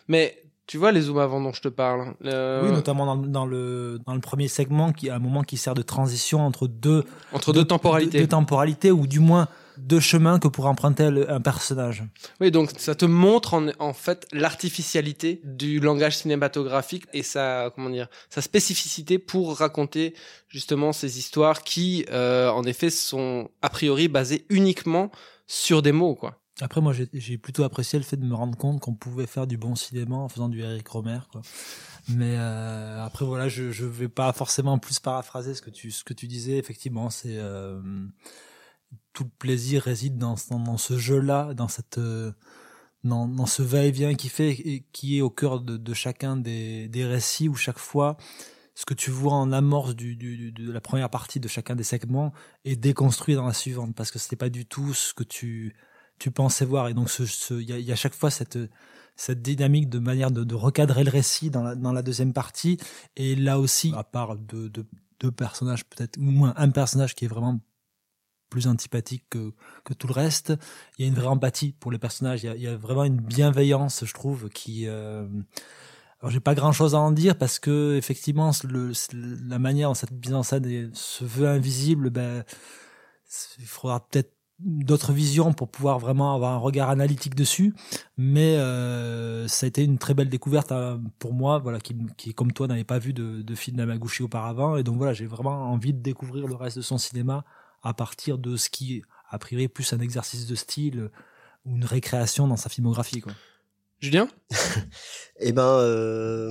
[0.08, 2.14] Mais tu vois les zooms avant dont je te parle.
[2.24, 5.58] euh, Oui, notamment dans, dans le dans le premier segment, qui est un moment qui
[5.58, 8.12] sert de transition entre deux entre deux temporalités.
[8.18, 9.46] deux, deux temporalités ou du moins
[9.78, 12.04] deux chemins que pour emprunter un personnage.
[12.40, 17.90] Oui, donc ça te montre en, en fait l'artificialité du langage cinématographique et sa comment
[17.90, 20.14] dire sa spécificité pour raconter
[20.48, 25.10] justement ces histoires qui, euh, en effet, sont a priori basées uniquement
[25.46, 26.42] sur des mots, quoi.
[26.62, 29.46] Après, moi, j'ai- j'ai plutôt apprécié le fait de me rendre compte qu'on pouvait faire
[29.46, 31.42] du bon cinéma en faisant du Eric Romer, quoi.
[32.08, 36.02] Mais euh, après, voilà, je je vais pas forcément plus paraphraser ce que tu ce
[36.02, 36.56] que tu disais.
[36.56, 37.78] Effectivement, c'est euh,
[39.16, 42.32] tout le plaisir réside dans ce jeu-là, dans cette euh,
[43.02, 47.78] dans, ce va-et-vient qui fait qui est au cœur de, chacun des, récits où chaque
[47.78, 48.16] fois
[48.74, 52.32] ce que tu vois en amorce de la première partie de chacun des segments
[52.66, 55.74] est déconstruit dans la suivante parce que c'était pas du tout ce que tu
[56.18, 56.88] tu pensais voir.
[56.88, 58.58] Et donc il y a, chaque fois cette
[59.14, 62.76] cette dynamique de manière de, recadrer le récit dans la, deuxième partie.
[63.16, 67.60] Et là aussi à part deux personnages peut-être ou moins un personnage qui est vraiment
[68.56, 69.52] plus antipathique que,
[69.98, 70.54] tout le reste.
[70.96, 72.42] Il y a une vraie empathie pour les personnages.
[72.42, 75.26] Il y a, vraiment une bienveillance, je trouve, qui, euh,
[76.22, 78.50] Alors j'ai pas grand chose à en dire parce que effectivement
[79.12, 82.44] la manière dont cette mise en scène se veut invisible, ben
[83.58, 87.74] il faudra peut-être d'autres visions pour pouvoir vraiment avoir un regard analytique dessus.
[88.16, 92.32] Mais euh, ça a été une très belle découverte euh, pour moi, voilà, qui, qui
[92.32, 95.70] comme toi n'avait pas vu de, de film d'Amaguchi auparavant, et donc voilà, j'ai vraiment
[95.70, 97.44] envie de découvrir le reste de son cinéma
[97.86, 101.10] à partir de ce qui a priori est plus un exercice de style euh,
[101.64, 103.32] ou une récréation dans sa filmographie, quoi.
[104.00, 104.28] Julien?
[105.40, 106.50] Eh ben, euh,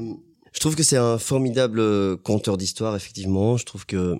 [0.54, 3.58] je trouve que c'est un formidable euh, conteur d'histoire, effectivement.
[3.58, 4.16] Je trouve que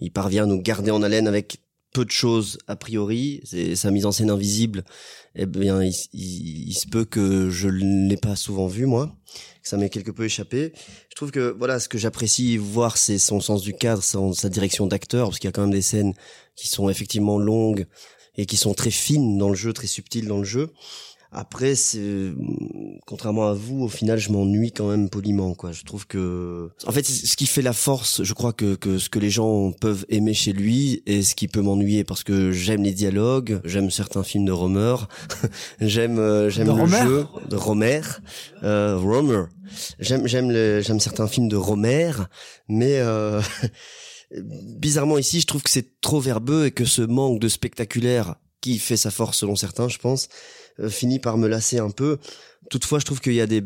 [0.00, 1.60] il parvient à nous garder en haleine avec
[1.92, 3.40] peu de choses a priori.
[3.44, 4.84] C'est sa mise en scène invisible.
[5.34, 9.14] Eh bien, il, se peut que je l'ai pas souvent vu moi,
[9.62, 10.72] que ça m'ait quelque peu échappé.
[11.08, 14.86] Je trouve que voilà, ce que j'apprécie voir, c'est son sens du cadre, sa direction
[14.86, 16.14] d'acteur, parce qu'il y a quand même des scènes
[16.54, 17.86] qui sont effectivement longues
[18.36, 20.70] et qui sont très fines dans le jeu, très subtiles dans le jeu.
[21.34, 22.32] Après, c'est
[23.06, 25.72] contrairement à vous, au final, je m'ennuie quand même poliment, quoi.
[25.72, 29.08] Je trouve que, en fait, ce qui fait la force, je crois que que ce
[29.08, 32.82] que les gens peuvent aimer chez lui et ce qui peut m'ennuyer parce que j'aime
[32.82, 34.96] les dialogues, j'aime certains films de Romer,
[35.80, 38.02] j'aime euh, j'aime le Romer jeu de Romer,
[38.62, 39.44] euh, Romer.
[40.00, 40.50] J'aime j'aime
[40.82, 42.12] j'aime certains films de Romer,
[42.68, 43.40] mais euh,
[44.78, 48.78] bizarrement ici, je trouve que c'est trop verbeux et que ce manque de spectaculaire qui
[48.78, 50.28] fait sa force selon certains, je pense,
[50.88, 52.18] finit par me lasser un peu.
[52.70, 53.62] Toutefois, je trouve qu'il y a des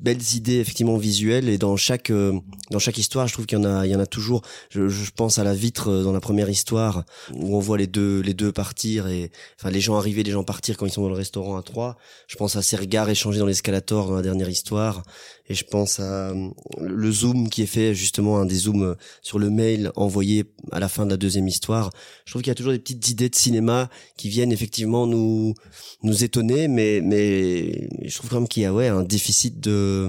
[0.00, 2.38] belles idées effectivement visuelles et dans chaque euh,
[2.70, 4.42] dans chaque histoire, je trouve qu'il y en a il y en a toujours.
[4.70, 7.04] Je, je pense à la vitre euh, dans la première histoire
[7.34, 10.44] où on voit les deux les deux partir et enfin les gens arriver, les gens
[10.44, 11.96] partir quand ils sont dans le restaurant à trois.
[12.28, 15.02] Je pense à ces regards échangés dans l'escalator dans la dernière histoire
[15.48, 16.48] et je pense à euh,
[16.80, 20.80] le zoom qui est fait justement un des zooms euh, sur le mail envoyé à
[20.80, 21.90] la fin de la deuxième histoire.
[22.24, 25.54] Je trouve qu'il y a toujours des petites idées de cinéma qui viennent effectivement nous
[26.02, 30.08] nous étonner, mais mais je trouve quand même qu'il y a ouais un déficit de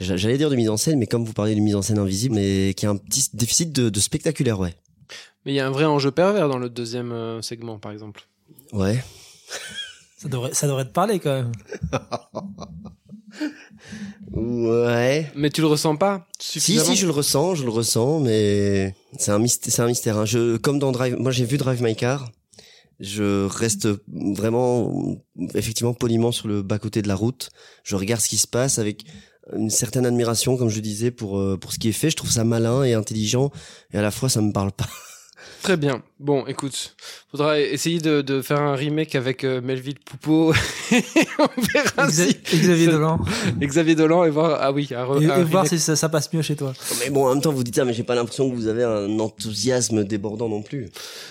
[0.00, 1.98] j'a- j'allais dire de mise en scène, mais comme vous parlez de mise en scène
[1.98, 4.74] invisible, mais qui a un petit déficit de, de spectaculaire, ouais.
[5.44, 8.28] Mais il y a un vrai enjeu pervers dans le deuxième euh, segment, par exemple.
[8.72, 9.02] Ouais.
[10.18, 11.52] Ça devrait, ça devrait te parler quand même.
[14.32, 15.30] Ouais.
[15.34, 19.30] Mais tu le ressens pas Si si je le ressens, je le ressens, mais c'est
[19.30, 20.18] un mystère, c'est un mystère.
[20.18, 20.24] hein.
[20.24, 22.30] Je comme dans Drive, moi j'ai vu Drive My Car.
[23.00, 24.92] Je reste vraiment
[25.54, 27.50] effectivement poliment sur le bas côté de la route.
[27.84, 29.04] Je regarde ce qui se passe avec
[29.56, 32.10] une certaine admiration, comme je disais, pour euh, pour ce qui est fait.
[32.10, 33.50] Je trouve ça malin et intelligent,
[33.92, 34.88] et à la fois ça me parle pas.
[35.62, 36.02] Très bien.
[36.20, 36.94] Bon, écoute,
[37.30, 40.52] faudra essayer de, de faire un remake avec euh, Melville Poupeau.
[41.38, 42.58] On verra Exa- si...
[42.58, 43.18] Xavier Dolan.
[43.60, 44.58] Et Xavier Dolan et voir...
[44.60, 46.72] Ah oui, un, re- Et, un et voir si ça, ça passe mieux chez toi.
[47.00, 48.84] Mais bon, en même temps, vous dites ça, mais j'ai pas l'impression que vous avez
[48.84, 50.88] un enthousiasme débordant non plus.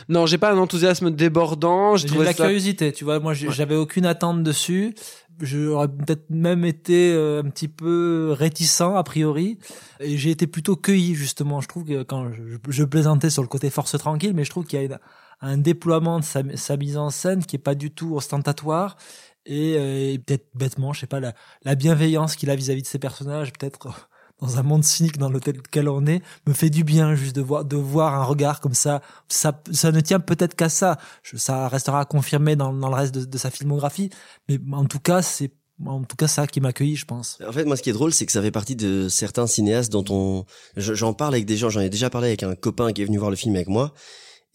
[0.09, 1.95] Non, j'ai pas un enthousiasme débordant.
[1.95, 2.43] J'ai de la ça...
[2.45, 3.19] curiosité, tu vois.
[3.19, 4.93] Moi, j'avais aucune attente dessus.
[5.41, 9.59] J'aurais peut-être même été euh, un petit peu réticent a priori.
[9.99, 11.61] Et j'ai été plutôt cueilli justement.
[11.61, 14.65] Je trouve que quand je, je plaisantais sur le côté force tranquille, mais je trouve
[14.65, 14.99] qu'il y a
[15.41, 18.97] un déploiement de sa, sa mise en scène qui est pas du tout ostentatoire.
[19.45, 21.33] Et, euh, peut-être bêtement, je sais pas, la,
[21.63, 24.09] la bienveillance qu'il a vis-à-vis de ses personnages, peut-être
[24.41, 27.65] dans un monde cynique dans lequel on est, me fait du bien juste de voir,
[27.65, 29.01] de voir un regard comme ça.
[29.29, 30.97] Ça, ça ne tient peut-être qu'à ça.
[31.23, 34.09] Ça restera à confirmer dans, dans le reste de, sa filmographie.
[34.47, 35.51] Mais en tout cas, c'est
[35.85, 37.37] en tout cas ça qui m'a accueilli, je pense.
[37.47, 39.91] En fait, moi, ce qui est drôle, c'est que ça fait partie de certains cinéastes
[39.91, 42.93] dont on, je- j'en parle avec des gens, j'en ai déjà parlé avec un copain
[42.93, 43.93] qui est venu voir le film avec moi,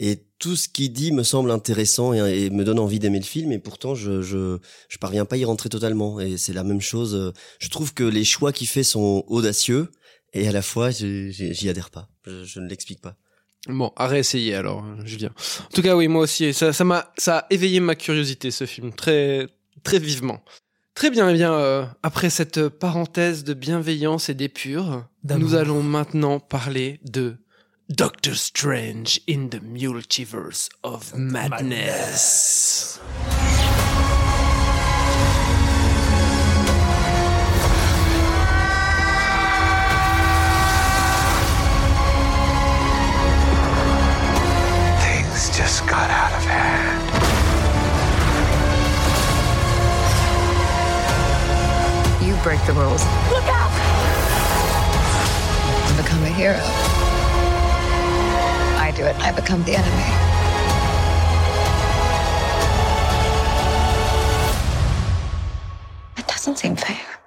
[0.00, 3.24] et tout ce qu'il dit me semble intéressant et, et me donne envie d'aimer le
[3.24, 6.18] film, et pourtant, je, je, je parviens pas à y rentrer totalement.
[6.18, 7.14] Et c'est la même chose.
[7.14, 9.92] euh, Je trouve que les choix qu'il fait sont audacieux,
[10.32, 12.08] et à la fois, j'y adhère pas.
[12.26, 13.14] Je, je ne l'explique pas.
[13.68, 15.30] Bon, à réessayer alors, euh, Julien.
[15.60, 18.66] En tout cas, oui, moi aussi, ça, ça m'a, ça a éveillé ma curiosité, ce
[18.66, 19.46] film, très,
[19.84, 20.42] très vivement.
[20.94, 26.40] Très bien, eh bien, euh, après cette parenthèse de bienveillance et d'épure, nous allons maintenant
[26.40, 27.36] parler de
[27.94, 32.98] Doctor Strange in the Multiverse of Madness.
[45.02, 47.02] Things just got out of hand.
[52.24, 53.04] You break the rules.
[53.30, 53.72] Look out!
[55.88, 57.01] To become a hero.
[58.92, 60.32] I do it, I become the enemy.
[66.26, 67.21] Doesn't seem fair.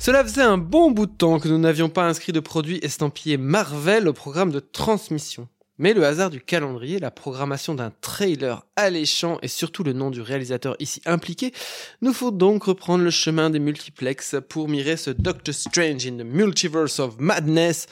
[0.00, 3.36] Cela faisait un bon bout de temps que nous n'avions pas inscrit de produit estampillé
[3.36, 5.48] Marvel au programme de transmission.
[5.78, 10.20] Mais le hasard du calendrier, la programmation d'un trailer alléchant et surtout le nom du
[10.20, 11.52] réalisateur ici impliqué,
[12.02, 16.24] nous faut donc reprendre le chemin des multiplex pour mirer ce Doctor Strange in the
[16.24, 17.86] Multiverse of Madness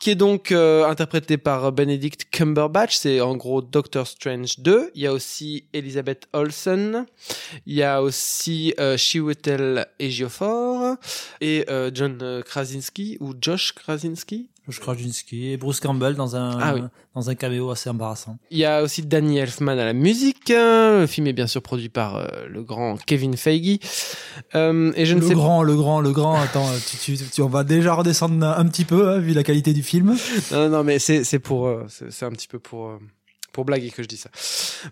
[0.00, 4.92] qui est donc euh, interprété par Benedict Cumberbatch, c'est en gros Doctor Strange 2.
[4.94, 7.04] Il y a aussi Elizabeth Olsen,
[7.66, 14.48] il y a aussi euh, Chiwetel et euh, John Krasinski ou Josh Krasinski.
[14.70, 16.82] Josh Krasinski et Bruce Campbell dans un Ah oui.
[17.14, 18.38] dans un caméo assez embarrassant.
[18.50, 20.48] Il y a aussi Danny Elfman à la musique.
[20.50, 23.78] Le film est bien sûr produit par euh, le grand Kevin Feige.
[24.54, 26.34] Euh, et je ne le sais grand, le grand, le grand.
[26.40, 29.42] Attends, tu, tu, tu- on va déjà redescendre un, un petit peu hein, vu la
[29.42, 30.16] qualité du film.
[30.52, 32.98] Non, non, mais c'est c'est pour euh, c'est c'est un petit peu pour
[33.52, 34.30] pour blaguer que je dis ça.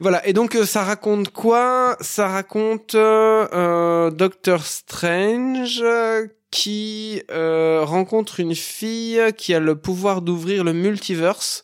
[0.00, 0.26] Voilà.
[0.26, 1.96] Et donc euh, ça raconte quoi?
[2.00, 9.76] Ça raconte euh, euh, Doctor Strange euh, qui euh, rencontre une fille qui a le
[9.76, 11.62] pouvoir d'ouvrir le multiverse.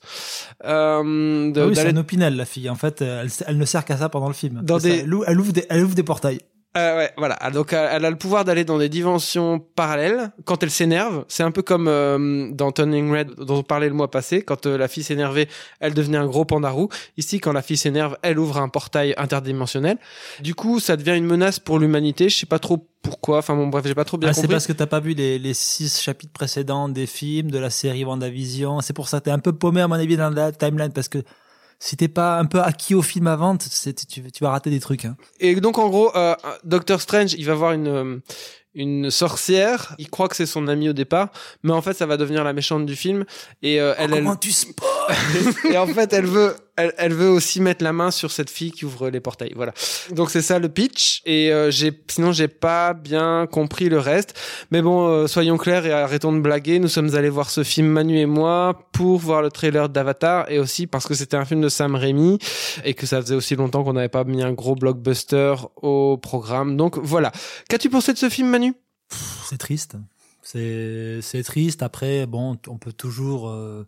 [0.65, 2.69] Euh, de- Ah oui, c'est un opinel la fille.
[2.71, 4.61] En fait, elle, elle ne sert qu'à ça pendant le film.
[4.63, 6.41] Dans C'est ça, des- elle, ouvre, elle ouvre des, elle ouvre des portails.
[6.77, 7.37] Euh, ouais, voilà.
[7.41, 11.25] Ah, Donc elle a le pouvoir d'aller dans des dimensions parallèles quand elle s'énerve.
[11.29, 14.43] C'est un peu comme euh, dans Turning Red dont on parlait le mois passé.
[14.43, 15.47] Quand euh, la fille s'énervait,
[15.79, 16.89] elle devenait un gros pandarou.
[17.17, 19.99] Ici, quand la fille s'énerve, elle ouvre un portail interdimensionnel.
[20.41, 22.29] Du coup, ça devient une menace pour l'humanité.
[22.29, 23.39] Je sais pas trop pourquoi.
[23.39, 24.55] Enfin bon, bref, j'ai pas trop bien Ah, c'est compris.
[24.55, 28.05] parce que t'as pas vu les, les six chapitres précédents des films, de la série
[28.05, 28.81] WandaVision.
[28.81, 31.09] C'est pour ça que t'es un peu paumé à mon avis dans la timeline parce
[31.09, 31.19] que
[31.79, 35.05] si t'es pas un peu acquis au film avant, tu, tu vas rater des trucs.
[35.05, 35.17] Hein.
[35.41, 38.19] Et donc en gros, euh, Doctor Strange, il va voir une euh,
[38.75, 39.95] une sorcière.
[39.99, 41.31] Il croit que c'est son amie au départ,
[41.63, 43.25] mais en fait, ça va devenir la méchante du film.
[43.63, 44.85] Et euh, elle, elle, Comment tu spoil
[45.71, 48.73] et en fait, elle veut, elle, elle veut aussi mettre la main sur cette fille
[48.73, 49.53] qui ouvre les portails.
[49.55, 49.73] Voilà.
[50.11, 51.23] Donc c'est ça le pitch.
[51.25, 54.35] Et euh, j'ai, sinon j'ai pas bien compris le reste.
[54.71, 56.79] Mais bon, euh, soyons clairs et arrêtons de blaguer.
[56.79, 60.59] Nous sommes allés voir ce film Manu et moi pour voir le trailer d'Avatar et
[60.59, 62.39] aussi parce que c'était un film de Sam Raimi
[62.85, 66.77] et que ça faisait aussi longtemps qu'on n'avait pas mis un gros blockbuster au programme.
[66.77, 67.31] Donc voilà.
[67.69, 68.64] Qu'as-tu pensé de ce film, Manu?
[69.45, 69.97] C'est triste.
[70.43, 71.83] C'est triste.
[71.83, 73.87] Après, bon, on peut toujours, euh,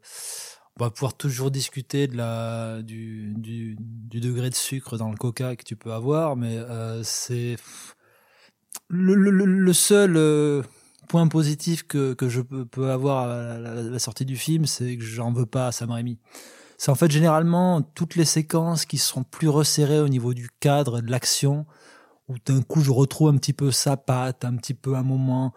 [0.79, 5.55] on va pouvoir toujours discuter de la du, du degré de sucre dans le Coca
[5.57, 7.57] que tu peux avoir, mais euh, c'est
[8.89, 10.63] le, seul euh,
[11.09, 14.97] point positif que que je peux, peux avoir à la, la sortie du film, c'est
[14.97, 16.19] que j'en veux pas à Sam Raimi.
[16.79, 21.01] C'est en fait généralement toutes les séquences qui sont plus resserrées au niveau du cadre,
[21.01, 21.67] de l'action,
[22.29, 25.55] où d'un coup je retrouve un petit peu sa patte, un petit peu un moment,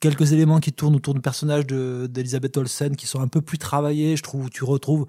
[0.00, 3.58] quelques éléments qui tournent autour du personnage de d'Elisabeth Olsen qui sont un peu plus
[3.58, 5.06] travaillés, je trouve, où tu retrouves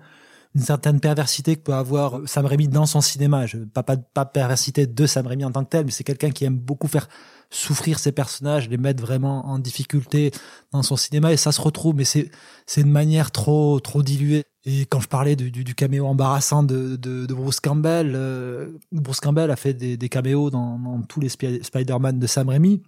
[0.56, 3.46] une certaine perversité que peut avoir Sam Raimi dans son cinéma.
[3.46, 6.32] Je, pas, pas, pas perversité de Sam Raimi en tant que tel, mais c'est quelqu'un
[6.32, 7.08] qui aime beaucoup faire
[7.52, 10.32] souffrir ses personnages, les mettre vraiment en difficulté
[10.72, 12.32] dans son cinéma et ça se retrouve, mais c'est
[12.66, 14.46] c'est une manière trop trop diluée.
[14.72, 19.74] Et quand je parlais du, caméo embarrassant de, Bruce Campbell, euh, Bruce Campbell a fait
[19.74, 22.84] des, caméos dans, tous les Spi- Spider-Man de Sam Raimi,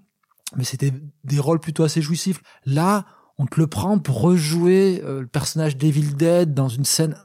[0.55, 2.43] mais c'était des rôles plutôt assez jouissifs.
[2.67, 3.07] Là,
[3.39, 7.15] on te le prend pour rejouer euh, le personnage d'Evil Dead dans une scène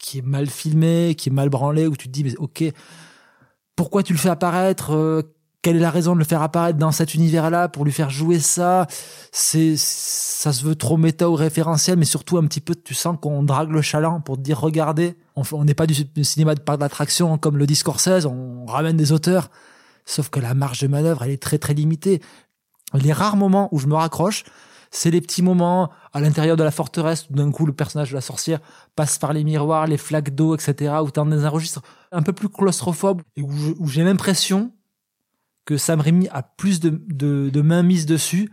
[0.00, 2.64] qui est mal filmée, qui est mal branlée, où tu te dis, mais ok,
[3.76, 5.22] pourquoi tu le fais apparaître euh,
[5.62, 8.40] quelle est la raison de le faire apparaître dans cet univers-là pour lui faire jouer
[8.40, 8.88] ça?
[9.30, 13.16] C'est ça se veut trop méta ou référentiel, mais surtout un petit peu tu sens
[13.20, 15.94] qu'on drague le chaland pour te dire regardez, on n'est pas du,
[16.24, 19.50] cinéma de parc d'attraction comme le dit Scorsese, on ramène des auteurs,
[20.04, 22.20] sauf que la marge de manœuvre elle est très très limitée.
[22.94, 24.42] Les rares moments où je me raccroche,
[24.90, 28.16] c'est les petits moments à l'intérieur de la forteresse où d'un coup le personnage de
[28.16, 28.58] la sorcière
[28.96, 30.94] passe par les miroirs, les flaques d'eau, etc.
[31.02, 34.72] Où t'es dans un registre un peu plus claustrophobe et où j'ai l'impression
[35.64, 38.50] que Sam Raimi a plus de, de, de main mise dessus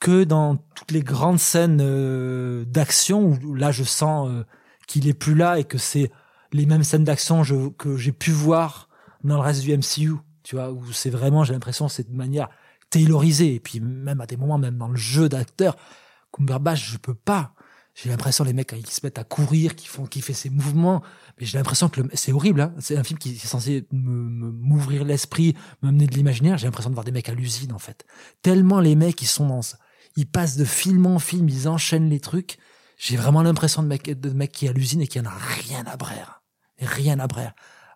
[0.00, 4.44] que dans toutes les grandes scènes euh, d'action où là je sens euh,
[4.86, 6.10] qu'il est plus là et que c'est
[6.52, 7.42] les mêmes scènes d'action
[7.78, 8.88] que j'ai pu voir
[9.24, 12.48] dans le reste du MCU tu vois où c'est vraiment j'ai l'impression c'est de manière
[12.90, 13.54] taylorisée.
[13.54, 15.76] Et puis même à des moments même dans le jeu d'acteur
[16.32, 17.54] Cumberbatch je peux pas.
[17.94, 21.02] J'ai l'impression les mecs ils se mettent à courir qui font qui fait ses mouvements
[21.42, 22.72] mais j'ai l'impression que c'est horrible hein.
[22.78, 26.56] c'est un film qui est censé m'ouvrir l'esprit m'amener de l'imaginaire.
[26.56, 28.04] J'ai l'impression de voir des mecs à l'usine en fait.
[28.42, 29.74] Tellement les mecs ils sont dans ce-
[30.14, 32.58] ils passent de film en film ils enchaînent les trucs.
[32.96, 35.30] J'ai vraiment l'impression de mec de mec qui est à l'usine et qui en a
[35.36, 36.42] rien à braire.
[36.80, 37.54] Rien à braire.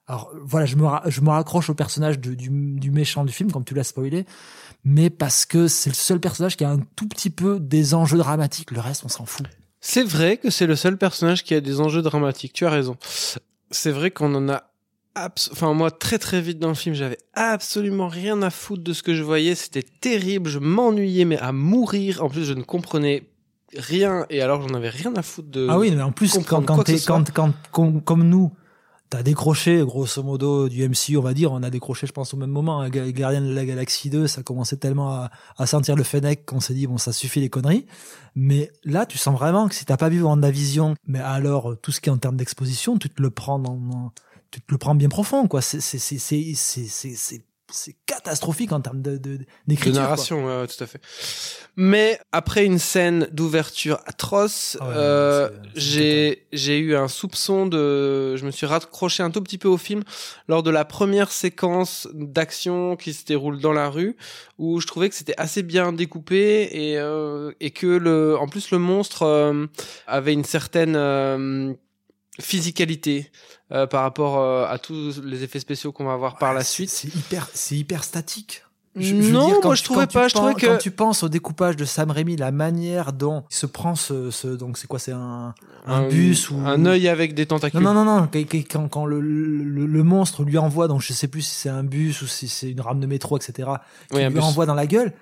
[0.08, 3.64] Alors voilà je me je me raccroche au personnage du, du méchant du film comme
[3.64, 4.26] tu l'as spoilé.
[4.82, 8.18] Mais parce que c'est le seul personnage qui a un tout petit peu des enjeux
[8.18, 8.72] dramatiques.
[8.72, 9.46] Le reste on s'en fout
[9.88, 12.52] C'est vrai que c'est le seul personnage qui a des enjeux dramatiques.
[12.52, 12.96] Tu as raison.
[13.70, 14.64] C'est vrai qu'on en a
[15.14, 19.02] enfin moi très très vite dans le film, j'avais absolument rien à foutre de ce
[19.02, 22.22] que je voyais, c'était terrible, je m'ennuyais mais à mourir.
[22.24, 23.28] En plus, je ne comprenais
[23.76, 26.62] rien et alors j'en avais rien à foutre de Ah oui, mais en plus, quand,
[26.62, 28.52] quand, quand, quand, comme, comme nous,
[29.08, 32.36] t'as décroché, grosso modo, du MCU, on va dire, on a décroché, je pense, au
[32.36, 32.80] même moment.
[32.80, 36.44] hein, Ga- Gardien de la Galaxie 2, ça commençait tellement à, à sentir le Fennec
[36.44, 37.86] qu'on s'est dit, bon, ça suffit les conneries.
[38.34, 42.00] Mais là, tu sens vraiment que si t'as pas vu WandaVision, mais alors, tout ce
[42.00, 44.12] qui est en termes d'exposition, tu te le prends dans-
[44.50, 45.60] tu te le prends bien profond, quoi.
[45.62, 46.18] C'est, c'est, c'est,
[46.54, 49.92] c'est, c'est, catastrophique en termes de, de, de d'écriture.
[49.94, 50.02] quoi.
[50.02, 51.00] narration, ouais, ouais, tout à fait.
[51.76, 57.08] Mais après une scène d'ouverture atroce, Ah ouais, euh, c'est- c'est j'ai j'ai eu un
[57.08, 60.02] soupçon de, je me suis raccroché un tout petit peu au film
[60.48, 64.16] lors de la première séquence d'action qui se déroule dans la rue,
[64.58, 68.70] où je trouvais que c'était assez bien découpé et euh, et que le, en plus
[68.70, 69.66] le monstre euh,
[70.06, 70.96] avait une certaine
[72.40, 73.30] physicalité
[73.72, 76.90] euh, par rapport euh, à tous les effets spéciaux qu'on va voir par la suite.
[76.90, 78.62] C'est hyper, c'est hyper statique.
[78.98, 82.10] Non, moi, je trouvais pas, je trouvais que- quand tu penses au découpage de Sam
[82.10, 85.54] Raimi, la manière dont il se prend ce, ce donc c'est quoi, c'est un,
[85.86, 87.80] un, bus ou un œil avec des tentacules.
[87.80, 88.28] Non, non, non, non.
[88.32, 91.68] Quand, quand- quand le, le, le monstre lui envoie, donc je sais plus si c'est
[91.68, 93.68] un bus ou si c'est une rame de métro, etc.,
[94.08, 94.44] qui Oui, un lui bus.
[94.44, 95.12] envoie dans la gueule,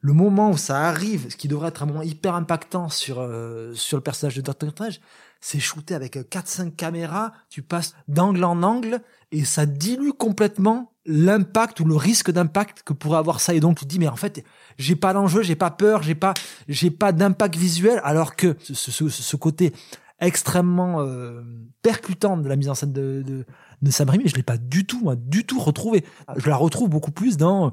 [0.00, 3.72] le moment où ça arrive, ce qui devrait être un moment hyper impactant sur, euh,
[3.74, 5.00] sur le personnage de Doctor Strange,
[5.40, 9.00] c'est shooté avec 4-5 caméras, tu passes d'angle en angle,
[9.32, 13.54] et ça dilue complètement l'impact ou le risque d'impact que pourrait avoir ça.
[13.54, 14.44] Et donc tu te dis, mais en fait,
[14.78, 16.34] j'ai pas d'enjeu, j'ai pas peur, j'ai pas,
[16.68, 19.72] j'ai pas d'impact visuel, alors que ce, côté
[20.20, 21.42] extrêmement euh,
[21.82, 23.46] percutant de la mise en scène de, de,
[23.80, 26.04] de Sam je l'ai pas du tout, moi, du tout retrouvé.
[26.36, 27.72] Je la retrouve beaucoup plus dans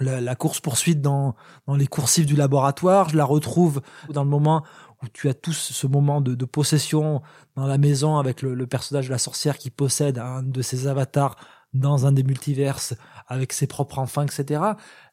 [0.00, 1.34] la, la course poursuite dans,
[1.66, 3.08] dans les coursives du laboratoire.
[3.08, 4.64] Je la retrouve dans le moment
[5.12, 7.22] tu as tous ce moment de, possession
[7.56, 11.36] dans la maison avec le, personnage de la sorcière qui possède un de ses avatars
[11.74, 12.94] dans un des multiverses
[13.28, 14.60] avec ses propres enfants, etc.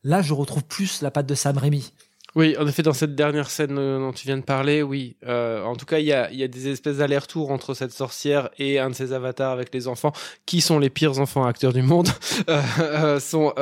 [0.04, 1.92] Là, je retrouve plus la patte de Sam Raimi.
[2.36, 5.18] Oui, en effet, dans cette dernière scène euh, dont tu viens de parler, oui.
[5.26, 8.90] Euh, en tout cas, il y a, des espèces d'allers-retours entre cette sorcière et un
[8.90, 10.14] de ses avatars avec les enfants,
[10.48, 12.10] qui sont les pires enfants acteurs du monde,
[12.50, 13.54] euh, sont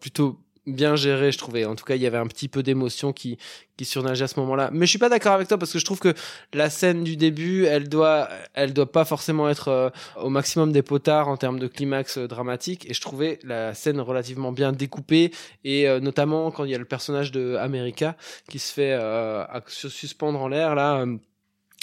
[0.00, 1.64] plutôt bien gérés, je trouvais.
[1.64, 3.38] En tout cas, il y avait un petit peu d'émotion qui
[3.76, 4.70] qui surnageait à ce moment-là.
[4.72, 6.12] Mais je suis pas d'accord avec toi parce que je trouve que
[6.52, 9.90] la scène du début, elle doit, elle doit pas forcément être euh,
[10.20, 12.90] au maximum des potards en termes de climax euh, dramatique.
[12.90, 15.30] Et je trouvais la scène relativement bien découpée
[15.62, 18.16] et euh, notamment quand il y a le personnage de America
[18.50, 21.04] qui se fait euh, à- se suspendre en l'air là.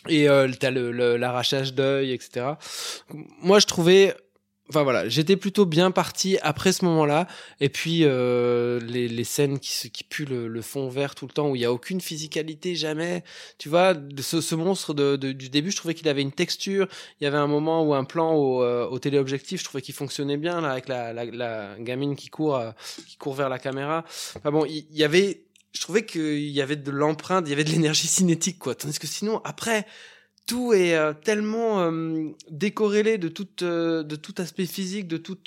[0.10, 0.28] et
[0.60, 2.46] t'as le- l'arrachage d'œil, etc.
[3.42, 4.14] Moi, je trouvais
[4.70, 7.28] Enfin voilà, j'étais plutôt bien parti après ce moment-là.
[7.60, 11.32] Et puis euh, les, les scènes qui, qui puent le, le fond vert tout le
[11.32, 13.24] temps, où il y a aucune physicalité, jamais.
[13.60, 16.88] Tu vois, ce, ce monstre de, de- du début, je trouvais qu'il avait une texture.
[17.22, 19.94] Il y avait un moment où un plan au, euh, au téléobjectif, je trouvais qu'il
[19.94, 22.72] fonctionnait bien là avec la, la, la gamine qui court, euh,
[23.08, 24.04] qui court vers la caméra.
[24.36, 25.44] Enfin bon, il, il y avait,
[25.74, 28.74] je trouvais qu'il y avait de l'empreinte, il y avait de l'énergie cinétique quoi.
[28.74, 29.86] Tandis que sinon après
[30.46, 35.38] tout est euh, tellement euh, décorrélé de tout euh, de tout aspect physique, de tout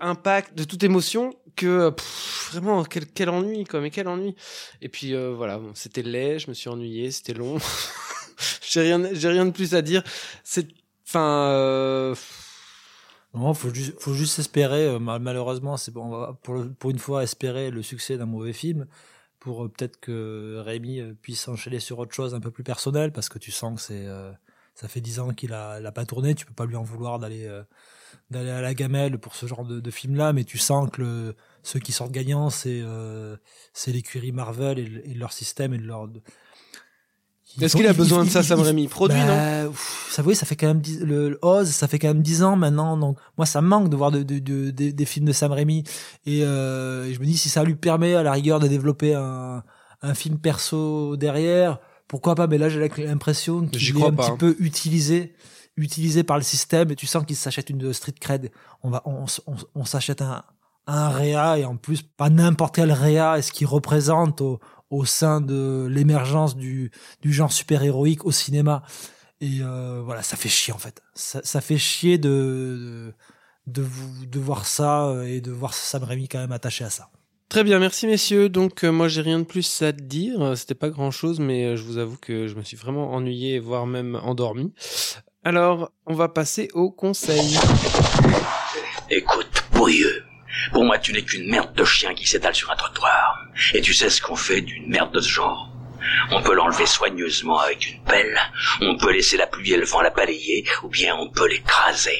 [0.00, 4.34] impact, de toute émotion que pff, vraiment quel quel ennui quoi, mais quel ennui.
[4.80, 7.58] Et puis euh, voilà, bon, c'était laid, je me suis ennuyé, c'était long.
[8.62, 10.02] j'ai rien j'ai rien de plus à dire.
[10.44, 10.66] C'est
[11.06, 12.14] enfin euh,
[13.34, 14.98] Non, faut juste, faut juste espérer.
[14.98, 16.04] mal- malheureusement, c'est bon.
[16.06, 18.86] On va pour, pour une fois espérer le succès d'un mauvais film
[19.42, 23.10] pour euh, peut-être que Rémi euh, puisse enchaîner sur autre chose un peu plus personnel
[23.10, 24.30] parce que tu sens que c'est euh,
[24.76, 26.36] ça fait dix ans qu'il a, pas tourné.
[26.36, 27.50] Tu peux pas lui en vouloir d'aller
[28.30, 31.80] d'aller à la gamelle pour ce genre de, film là, mais tu sens que ceux
[31.80, 33.36] qui sortent gagnants c'est euh,
[33.72, 36.08] c'est l'écurie Marvel et, et leur système et leur
[37.60, 40.46] Est-ce qu'il a besoin ils- de ça, Sam Raimi produit, bah, pff, Ça, oui, ça
[40.46, 42.96] fait quand même dix- le, le Oz, ça fait quand même 10 ans maintenant.
[42.96, 45.52] Donc, moi, ça me manque de voir de, de, de- de- des films de Sam
[45.52, 45.84] Raimi.
[46.26, 49.14] Et, euh, et je me dis, si ça lui permet, à la rigueur, de développer
[49.14, 49.62] un,
[50.02, 51.78] un film perso derrière,
[52.08, 52.46] pourquoi pas?
[52.46, 54.36] Mais là, j'ai l'impression qu'il est un pas, petit hein.
[54.38, 55.34] peu utilisé
[55.78, 58.50] utilisé par le système et tu sens qu'il s'achète une street cred.
[58.82, 60.42] On va, on, s- on, on s'achète un,
[60.86, 64.60] un réa et en plus pas n'importe quel réa et ce qu'il représente au,
[64.92, 68.82] au sein de l'émergence du, du genre super héroïque au cinéma.
[69.40, 71.02] Et euh, voilà, ça fait chier en fait.
[71.14, 73.14] Ça, ça fait chier de, de,
[73.66, 76.90] de, vous- de voir ça euh, et de voir Sam Raimi quand même attaché à
[76.90, 77.08] ça.
[77.48, 78.48] Très bien, merci messieurs.
[78.48, 80.40] Donc euh, moi j'ai rien de plus à te dire.
[80.42, 83.58] Euh, C'était pas grand chose, mais je vous avoue que je me suis vraiment ennuyé,
[83.58, 84.72] voire même endormi.
[85.44, 87.58] Alors, on va passer au conseil.
[89.10, 90.22] Écoute, pourrieux.
[90.70, 93.38] Pour moi, tu n'es qu'une merde de chien qui s'étale sur un trottoir.
[93.74, 95.70] Et tu sais ce qu'on fait d'une merde de ce genre
[96.30, 98.38] On peut l'enlever soigneusement avec une pelle,
[98.80, 102.18] on peut laisser la pluie et le vent la balayer, ou bien on peut l'écraser.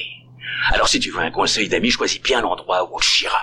[0.71, 3.41] Alors si tu veux un conseil d'ami, choisis bien l'endroit où on chira.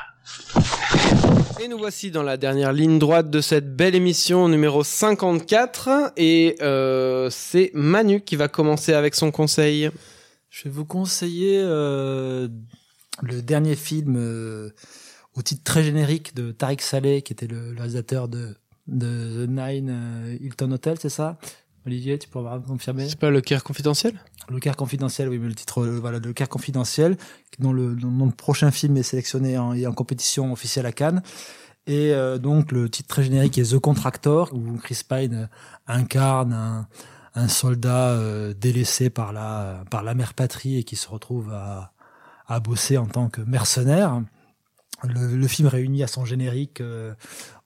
[1.62, 6.56] Et nous voici dans la dernière ligne droite de cette belle émission numéro 54 et
[6.62, 9.90] euh, c'est Manu qui va commencer avec son conseil.
[10.48, 12.48] Je vais vous conseiller euh,
[13.22, 14.70] le dernier film euh,
[15.34, 18.56] au titre très générique de Tariq Saleh, qui était le, le réalisateur de,
[18.86, 21.38] de The Nine euh, Hilton Hotel, c'est ça?
[21.86, 23.08] Olivier, tu pourras me confirmer?
[23.08, 24.20] C'est pas le Caire confidentiel?
[24.50, 27.16] Le Caire confidentiel, oui, mais le titre, euh, voilà, le Caire confidentiel,
[27.58, 31.22] dont le, dont le prochain film est sélectionné en, et en compétition officielle à Cannes.
[31.86, 35.46] Et euh, donc le titre très générique est The Contractor, où Chris Pine euh,
[35.86, 36.86] incarne un,
[37.34, 41.94] un soldat euh, délaissé par la par la mère patrie et qui se retrouve à,
[42.50, 44.22] à bosser en tant que mercenaire.
[45.02, 47.14] Le, film réunit à son générique euh,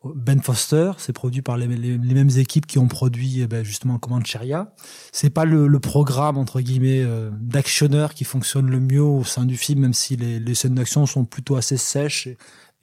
[0.05, 4.73] Ben Foster, c'est produit par les, mêmes équipes qui ont produit eh ben, justement Comancheria.
[5.11, 9.57] C'est pas le, programme entre guillemets euh, d'actionneur qui fonctionne le mieux au sein du
[9.57, 12.29] film, même si les, scènes d'action sont plutôt assez sèches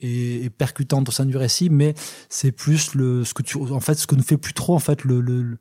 [0.00, 1.94] et, et, percutantes au sein du récit, mais
[2.28, 5.04] c'est plus ce que tu en fait ce que ne fait plus trop en fait
[5.04, 5.56] le-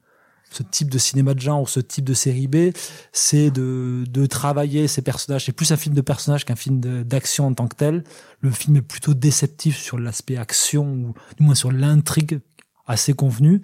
[0.52, 2.72] ce type de cinéma de genre ou ce type de série B,
[3.12, 5.45] c'est de, de travailler ces personnages.
[5.45, 8.04] C'est plus un film de personnages qu'un film d'action en tant que tel.
[8.41, 12.39] Le film est plutôt déceptif sur l'aspect action ou du moins sur l'intrigue
[12.88, 13.62] assez convenue,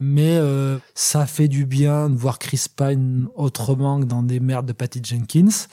[0.00, 4.66] mais euh, ça fait du bien de voir Chris Pine autrement que dans des merdes
[4.66, 5.66] de Patty Jenkins.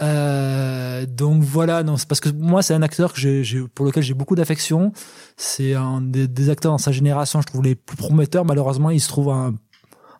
[0.00, 4.14] Euh, donc voilà, non, parce que moi c'est un acteur que j'ai, pour lequel j'ai
[4.14, 4.92] beaucoup d'affection.
[5.36, 8.44] C'est un des, acteurs dans sa génération, je trouve les plus prometteurs.
[8.44, 9.54] Malheureusement, il se trouve un,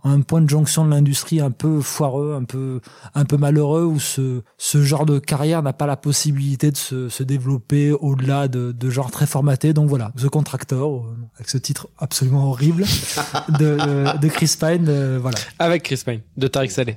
[0.04, 2.80] un point de jonction de l'industrie un peu foireux, un peu
[3.14, 7.08] un peu malheureux, où ce ce genre de carrière n'a pas la possibilité de se,
[7.08, 9.72] se développer au-delà de, de genres très formatés.
[9.72, 12.84] Donc voilà, The Contractor, euh, avec ce titre absolument horrible
[13.58, 15.38] de, de Chris Pine, euh, voilà.
[15.58, 16.96] Avec Chris Pine de Tariq Saleh.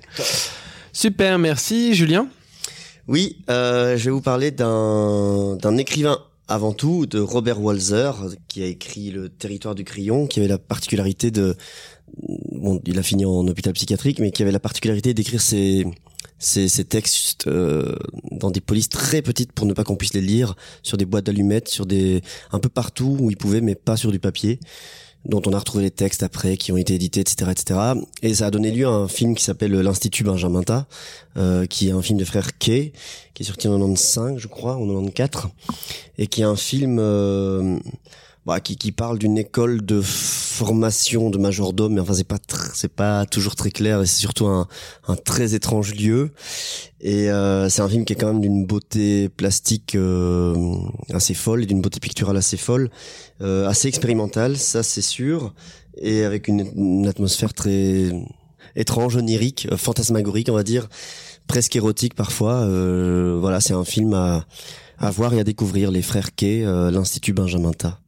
[0.92, 2.28] Super, merci Julien?
[3.08, 8.14] Oui, euh, je vais vous parler d'un d'un écrivain avant tout, de Robert Walzer,
[8.48, 11.56] qui a écrit Le Territoire du Crayon, qui avait la particularité de,
[12.52, 15.86] bon, il a fini en hôpital psychiatrique, mais qui avait la particularité d'écrire ses
[16.38, 17.96] ses, ses textes euh,
[18.32, 21.26] dans des polices très petites pour ne pas qu'on puisse les lire, sur des boîtes
[21.26, 24.60] d'allumettes, sur des un peu partout où il pouvait, mais pas sur du papier
[25.26, 27.80] dont on a retrouvé les textes après, qui ont été édités, etc., etc.
[28.22, 30.86] Et ça a donné lieu à un film qui s'appelle l'Institut Benjamin Ta,
[31.38, 32.94] euh, qui est un film de frère Kay,
[33.34, 35.52] qui est sorti en 95, je crois, en 94,
[36.20, 37.80] et qui est un film euh,
[38.46, 42.38] bah, qui, qui parle d'une école de formation de majordome, mais enfin c'est pas
[42.74, 44.68] c'est pas toujours très clair, et c'est surtout un,
[45.08, 46.32] un très étrange lieu.
[47.02, 50.56] Et euh, c'est un film qui est quand même d'une beauté plastique euh,
[51.14, 52.90] assez folle et d'une beauté picturale assez folle,
[53.42, 55.54] euh, assez expérimentale, ça c'est sûr,
[55.98, 58.12] et avec une, une atmosphère très
[58.76, 60.88] étrange, onirique, euh, fantasmagorique, on va dire,
[61.48, 62.62] presque érotique parfois.
[62.62, 64.46] Euh, voilà, c'est un film à,
[64.98, 65.92] à voir et à découvrir.
[65.92, 68.00] Les frères Kay, euh, l'Institut Benjamin Ta.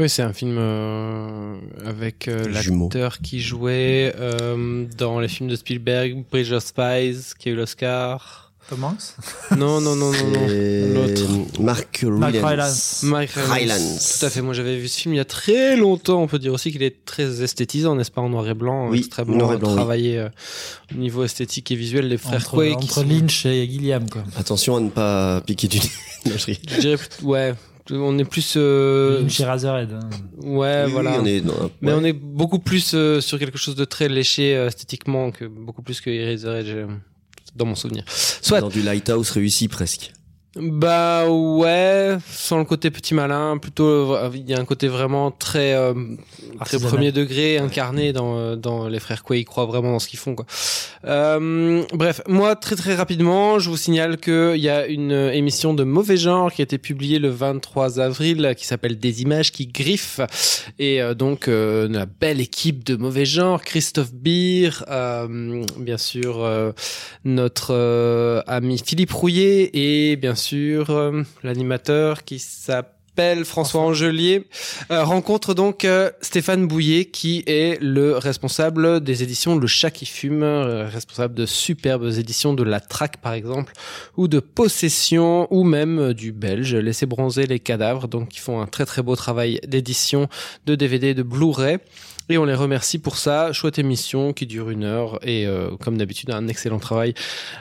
[0.00, 5.56] Oui, c'est un film euh, avec euh, l'acteur qui jouait euh, dans les films de
[5.56, 8.46] Spielberg, Bridge of Spies, qui a eu l'Oscar.
[8.70, 9.16] Tom Hanks
[9.58, 10.46] Non, non, non, non, non.
[10.94, 11.60] L'autre.
[11.60, 13.00] Mark Mark Rylance.
[13.02, 14.18] Mike Rylance.
[14.20, 14.40] Tout à fait.
[14.42, 16.22] Moi, j'avais vu ce film il y a très longtemps.
[16.22, 18.98] On peut dire aussi qu'il est très esthétisant, n'est-ce pas, en noir et blanc, Oui,
[19.00, 19.74] extrêmement noir et blanc, oui.
[19.76, 20.28] travaillé euh,
[20.94, 22.08] au niveau esthétique et visuel.
[22.08, 24.22] Les frères entre, Quay, qui entre sont- Lynch et Gilliam, quoi.
[24.38, 26.32] Attention à ne pas piquer du nez.
[26.38, 27.54] Je dirais, plus- ouais,
[27.92, 29.92] on est plus, euh, et Razorhead.
[29.92, 30.10] hein.
[30.42, 31.12] ouais, Oui, voilà.
[31.12, 33.84] oui, on est dans un- Mais on est beaucoup plus euh, sur quelque chose de
[33.84, 36.86] très léché euh, esthétiquement que beaucoup plus que Eraserhead euh,
[37.56, 38.04] dans mon souvenir.
[38.06, 40.12] Soit dans du lighthouse réussi presque.
[40.56, 45.30] Bah ouais, sans le côté petit malin, plutôt euh, il y a un côté vraiment
[45.30, 45.94] très euh,
[46.64, 50.08] très premier degré incarné dans euh, dans les frères Quay, ils croient vraiment dans ce
[50.08, 50.46] qu'ils font quoi.
[51.04, 55.32] Euh, bref, moi très très rapidement, je vous signale que il y a une euh,
[55.32, 59.52] émission de mauvais genre qui a été publiée le 23 avril qui s'appelle Des images
[59.52, 60.20] qui griffent
[60.80, 66.42] et euh, donc euh, la belle équipe de mauvais genre, Christophe Beer, euh, bien sûr
[66.42, 66.72] euh,
[67.24, 74.46] notre euh, ami Philippe Rouillet et bien sûr euh, l'animateur qui s'appelle François Angelier.
[74.90, 80.06] Euh, rencontre donc euh, Stéphane Bouillet qui est le responsable des éditions Le Chat qui
[80.06, 83.72] fume, responsable de superbes éditions de La Traque par exemple
[84.16, 88.08] ou de Possession ou même du Belge Laissez bronzer les cadavres.
[88.08, 90.28] Donc ils font un très très beau travail d'édition
[90.66, 91.78] de DVD de Blu-ray
[92.30, 93.52] et on les remercie pour ça.
[93.52, 97.14] Chouette émission qui dure une heure et euh, comme d'habitude un excellent travail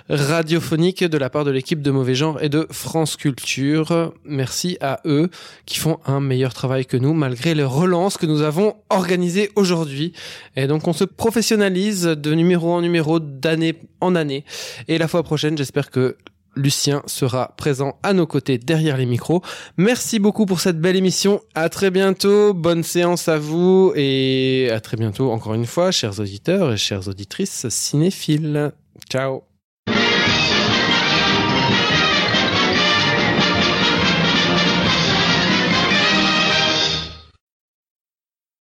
[0.09, 4.13] radiophonique de la part de l'équipe de Mauvais Genre et de France Culture.
[4.25, 5.29] Merci à eux
[5.65, 10.13] qui font un meilleur travail que nous malgré les relances que nous avons organisées aujourd'hui.
[10.55, 14.45] Et donc on se professionnalise de numéro en numéro, d'année en année.
[14.87, 16.15] Et la fois prochaine, j'espère que
[16.55, 19.41] Lucien sera présent à nos côtés derrière les micros.
[19.77, 21.41] Merci beaucoup pour cette belle émission.
[21.55, 22.53] À très bientôt.
[22.53, 27.07] Bonne séance à vous et à très bientôt encore une fois, chers auditeurs et chères
[27.07, 28.71] auditrices cinéphiles.
[29.09, 29.43] Ciao.